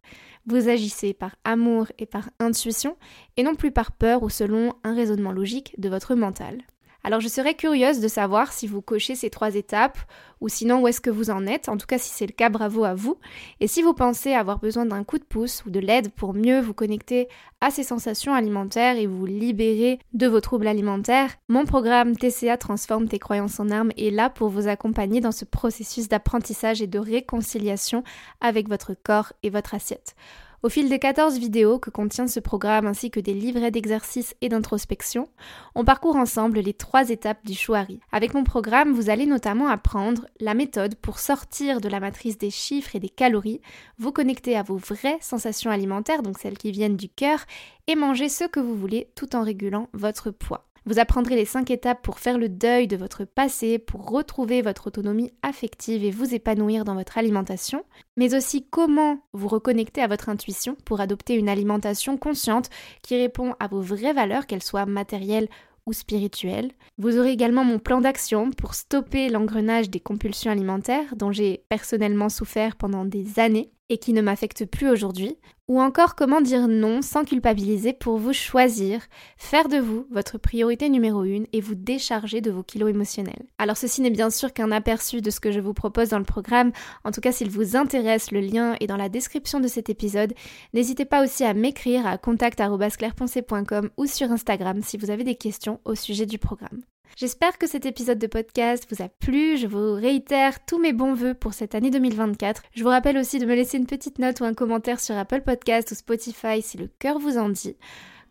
Vous 0.46 0.68
agissez 0.68 1.12
par 1.12 1.34
amour 1.42 1.88
et 1.98 2.06
par 2.06 2.30
intuition, 2.38 2.96
et 3.36 3.42
non 3.42 3.56
plus 3.56 3.72
par 3.72 3.90
peur 3.90 4.22
ou 4.22 4.30
selon 4.30 4.74
un 4.84 4.94
raisonnement 4.94 5.32
logique 5.32 5.74
de 5.78 5.88
votre 5.88 6.14
mental. 6.14 6.62
Alors 7.02 7.20
je 7.20 7.28
serais 7.28 7.54
curieuse 7.54 8.00
de 8.00 8.08
savoir 8.08 8.52
si 8.52 8.66
vous 8.66 8.82
cochez 8.82 9.14
ces 9.14 9.30
trois 9.30 9.54
étapes 9.54 9.98
ou 10.40 10.48
sinon 10.48 10.82
où 10.82 10.88
est-ce 10.88 11.00
que 11.00 11.10
vous 11.10 11.30
en 11.30 11.46
êtes. 11.46 11.68
En 11.68 11.76
tout 11.76 11.86
cas, 11.86 11.98
si 11.98 12.10
c'est 12.10 12.26
le 12.26 12.32
cas, 12.32 12.50
bravo 12.50 12.84
à 12.84 12.94
vous. 12.94 13.16
Et 13.60 13.66
si 13.66 13.82
vous 13.82 13.94
pensez 13.94 14.34
avoir 14.34 14.58
besoin 14.58 14.84
d'un 14.84 15.04
coup 15.04 15.18
de 15.18 15.24
pouce 15.24 15.64
ou 15.64 15.70
de 15.70 15.80
l'aide 15.80 16.10
pour 16.12 16.34
mieux 16.34 16.60
vous 16.60 16.74
connecter 16.74 17.28
à 17.60 17.70
ces 17.70 17.84
sensations 17.84 18.34
alimentaires 18.34 18.96
et 18.96 19.06
vous 19.06 19.26
libérer 19.26 19.98
de 20.12 20.26
vos 20.26 20.40
troubles 20.40 20.66
alimentaires, 20.66 21.30
mon 21.48 21.64
programme 21.64 22.16
TCA 22.16 22.56
Transforme 22.56 23.08
tes 23.08 23.18
croyances 23.18 23.60
en 23.60 23.70
armes 23.70 23.92
est 23.96 24.10
là 24.10 24.28
pour 24.28 24.48
vous 24.48 24.68
accompagner 24.68 25.20
dans 25.20 25.32
ce 25.32 25.44
processus 25.44 26.08
d'apprentissage 26.08 26.82
et 26.82 26.86
de 26.86 26.98
réconciliation 26.98 28.02
avec 28.40 28.68
votre 28.68 28.94
corps 28.94 29.32
et 29.42 29.50
votre 29.50 29.74
assiette. 29.74 30.14
Au 30.62 30.68
fil 30.68 30.90
des 30.90 30.98
14 30.98 31.38
vidéos 31.38 31.78
que 31.78 31.88
contient 31.88 32.26
ce 32.26 32.38
programme 32.38 32.86
ainsi 32.86 33.10
que 33.10 33.18
des 33.18 33.32
livrets 33.32 33.70
d'exercices 33.70 34.34
et 34.42 34.50
d'introspection, 34.50 35.26
on 35.74 35.86
parcourt 35.86 36.16
ensemble 36.16 36.58
les 36.58 36.74
trois 36.74 37.08
étapes 37.08 37.46
du 37.46 37.54
Chouari. 37.54 37.98
Avec 38.12 38.34
mon 38.34 38.44
programme, 38.44 38.92
vous 38.92 39.08
allez 39.08 39.24
notamment 39.24 39.68
apprendre 39.68 40.26
la 40.38 40.52
méthode 40.52 40.96
pour 40.96 41.18
sortir 41.18 41.80
de 41.80 41.88
la 41.88 41.98
matrice 41.98 42.36
des 42.36 42.50
chiffres 42.50 42.94
et 42.94 43.00
des 43.00 43.08
calories, 43.08 43.62
vous 43.96 44.12
connecter 44.12 44.54
à 44.54 44.62
vos 44.62 44.76
vraies 44.76 45.18
sensations 45.22 45.70
alimentaires, 45.70 46.22
donc 46.22 46.38
celles 46.38 46.58
qui 46.58 46.72
viennent 46.72 46.98
du 46.98 47.08
cœur, 47.08 47.38
et 47.86 47.94
manger 47.94 48.28
ce 48.28 48.44
que 48.44 48.60
vous 48.60 48.76
voulez 48.76 49.08
tout 49.14 49.34
en 49.34 49.42
régulant 49.42 49.88
votre 49.94 50.30
poids. 50.30 50.69
Vous 50.86 50.98
apprendrez 50.98 51.36
les 51.36 51.44
5 51.44 51.70
étapes 51.70 52.02
pour 52.02 52.18
faire 52.18 52.38
le 52.38 52.48
deuil 52.48 52.86
de 52.88 52.96
votre 52.96 53.24
passé, 53.24 53.78
pour 53.78 54.10
retrouver 54.10 54.62
votre 54.62 54.86
autonomie 54.86 55.32
affective 55.42 56.04
et 56.04 56.10
vous 56.10 56.34
épanouir 56.34 56.84
dans 56.84 56.94
votre 56.94 57.18
alimentation, 57.18 57.84
mais 58.16 58.34
aussi 58.34 58.66
comment 58.68 59.18
vous 59.32 59.48
reconnecter 59.48 60.00
à 60.02 60.06
votre 60.06 60.28
intuition 60.28 60.76
pour 60.84 61.00
adopter 61.00 61.34
une 61.34 61.48
alimentation 61.48 62.16
consciente 62.16 62.70
qui 63.02 63.16
répond 63.16 63.54
à 63.60 63.68
vos 63.68 63.80
vraies 63.80 64.12
valeurs, 64.12 64.46
qu'elles 64.46 64.62
soient 64.62 64.86
matérielles 64.86 65.48
ou 65.86 65.92
spirituelles. 65.92 66.72
Vous 66.98 67.18
aurez 67.18 67.32
également 67.32 67.64
mon 67.64 67.78
plan 67.78 68.00
d'action 68.00 68.50
pour 68.50 68.74
stopper 68.74 69.28
l'engrenage 69.28 69.90
des 69.90 70.00
compulsions 70.00 70.50
alimentaires 70.50 71.16
dont 71.16 71.32
j'ai 71.32 71.64
personnellement 71.68 72.28
souffert 72.28 72.76
pendant 72.76 73.04
des 73.04 73.38
années 73.38 73.70
et 73.90 73.98
qui 73.98 74.14
ne 74.14 74.22
m'affecte 74.22 74.64
plus 74.64 74.88
aujourd'hui, 74.88 75.36
ou 75.68 75.80
encore 75.80 76.14
comment 76.14 76.40
dire 76.40 76.66
non 76.66 77.02
sans 77.02 77.24
culpabiliser 77.24 77.92
pour 77.92 78.16
vous 78.16 78.32
choisir, 78.32 79.02
faire 79.36 79.68
de 79.68 79.76
vous 79.76 80.06
votre 80.10 80.38
priorité 80.38 80.88
numéro 80.88 81.24
une 81.24 81.46
et 81.52 81.60
vous 81.60 81.74
décharger 81.74 82.40
de 82.40 82.50
vos 82.50 82.62
kilos 82.62 82.90
émotionnels. 82.90 83.46
Alors 83.58 83.76
ceci 83.76 84.00
n'est 84.00 84.10
bien 84.10 84.30
sûr 84.30 84.52
qu'un 84.52 84.72
aperçu 84.72 85.20
de 85.20 85.30
ce 85.30 85.38
que 85.38 85.52
je 85.52 85.60
vous 85.60 85.74
propose 85.74 86.08
dans 86.08 86.18
le 86.18 86.24
programme, 86.24 86.72
en 87.04 87.10
tout 87.10 87.20
cas 87.20 87.32
s'il 87.32 87.50
vous 87.50 87.76
intéresse, 87.76 88.30
le 88.30 88.40
lien 88.40 88.74
est 88.80 88.86
dans 88.86 88.96
la 88.96 89.08
description 89.08 89.60
de 89.60 89.68
cet 89.68 89.90
épisode. 89.90 90.34
N'hésitez 90.72 91.04
pas 91.04 91.22
aussi 91.22 91.44
à 91.44 91.52
m'écrire 91.54 92.06
à 92.06 92.16
contact.claireponcé.com 92.16 93.90
ou 93.96 94.06
sur 94.06 94.32
Instagram 94.32 94.80
si 94.82 94.96
vous 94.96 95.10
avez 95.10 95.24
des 95.24 95.36
questions 95.36 95.80
au 95.84 95.94
sujet 95.94 96.26
du 96.26 96.38
programme. 96.38 96.80
J'espère 97.16 97.58
que 97.58 97.66
cet 97.66 97.86
épisode 97.86 98.18
de 98.18 98.26
podcast 98.26 98.86
vous 98.90 99.02
a 99.02 99.08
plu. 99.08 99.56
Je 99.56 99.66
vous 99.66 99.94
réitère 99.94 100.64
tous 100.64 100.78
mes 100.78 100.92
bons 100.92 101.14
voeux 101.14 101.34
pour 101.34 101.54
cette 101.54 101.74
année 101.74 101.90
2024. 101.90 102.62
Je 102.74 102.82
vous 102.82 102.88
rappelle 102.88 103.18
aussi 103.18 103.38
de 103.38 103.46
me 103.46 103.54
laisser 103.54 103.78
une 103.78 103.86
petite 103.86 104.18
note 104.18 104.40
ou 104.40 104.44
un 104.44 104.54
commentaire 104.54 105.00
sur 105.00 105.16
Apple 105.16 105.42
Podcast 105.42 105.90
ou 105.90 105.94
Spotify 105.94 106.62
si 106.62 106.78
le 106.78 106.88
cœur 106.98 107.18
vous 107.18 107.36
en 107.36 107.48
dit. 107.48 107.76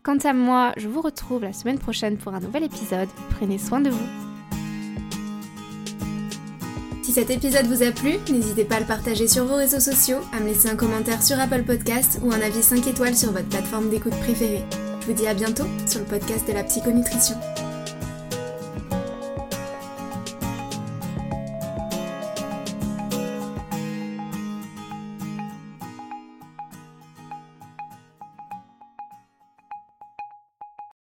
Quant 0.02 0.18
à 0.24 0.32
moi, 0.32 0.72
je 0.76 0.88
vous 0.88 1.02
retrouve 1.02 1.42
la 1.42 1.52
semaine 1.52 1.78
prochaine 1.78 2.16
pour 2.16 2.34
un 2.34 2.40
nouvel 2.40 2.64
épisode. 2.64 3.08
Prenez 3.38 3.58
soin 3.58 3.80
de 3.80 3.90
vous. 3.90 4.06
Si 7.02 7.12
cet 7.12 7.30
épisode 7.30 7.66
vous 7.66 7.82
a 7.82 7.90
plu, 7.90 8.14
n'hésitez 8.30 8.64
pas 8.64 8.76
à 8.76 8.80
le 8.80 8.86
partager 8.86 9.28
sur 9.28 9.44
vos 9.44 9.56
réseaux 9.56 9.80
sociaux, 9.80 10.18
à 10.32 10.40
me 10.40 10.46
laisser 10.46 10.68
un 10.68 10.76
commentaire 10.76 11.22
sur 11.22 11.38
Apple 11.38 11.64
Podcast 11.64 12.20
ou 12.22 12.32
un 12.32 12.40
avis 12.40 12.62
5 12.62 12.86
étoiles 12.86 13.16
sur 13.16 13.32
votre 13.32 13.48
plateforme 13.48 13.90
d'écoute 13.90 14.18
préférée. 14.20 14.64
Je 15.00 15.06
vous 15.06 15.12
dis 15.12 15.26
à 15.26 15.34
bientôt 15.34 15.66
sur 15.86 16.00
le 16.00 16.06
podcast 16.06 16.46
de 16.48 16.52
la 16.52 16.64
psychonutrition. 16.64 17.36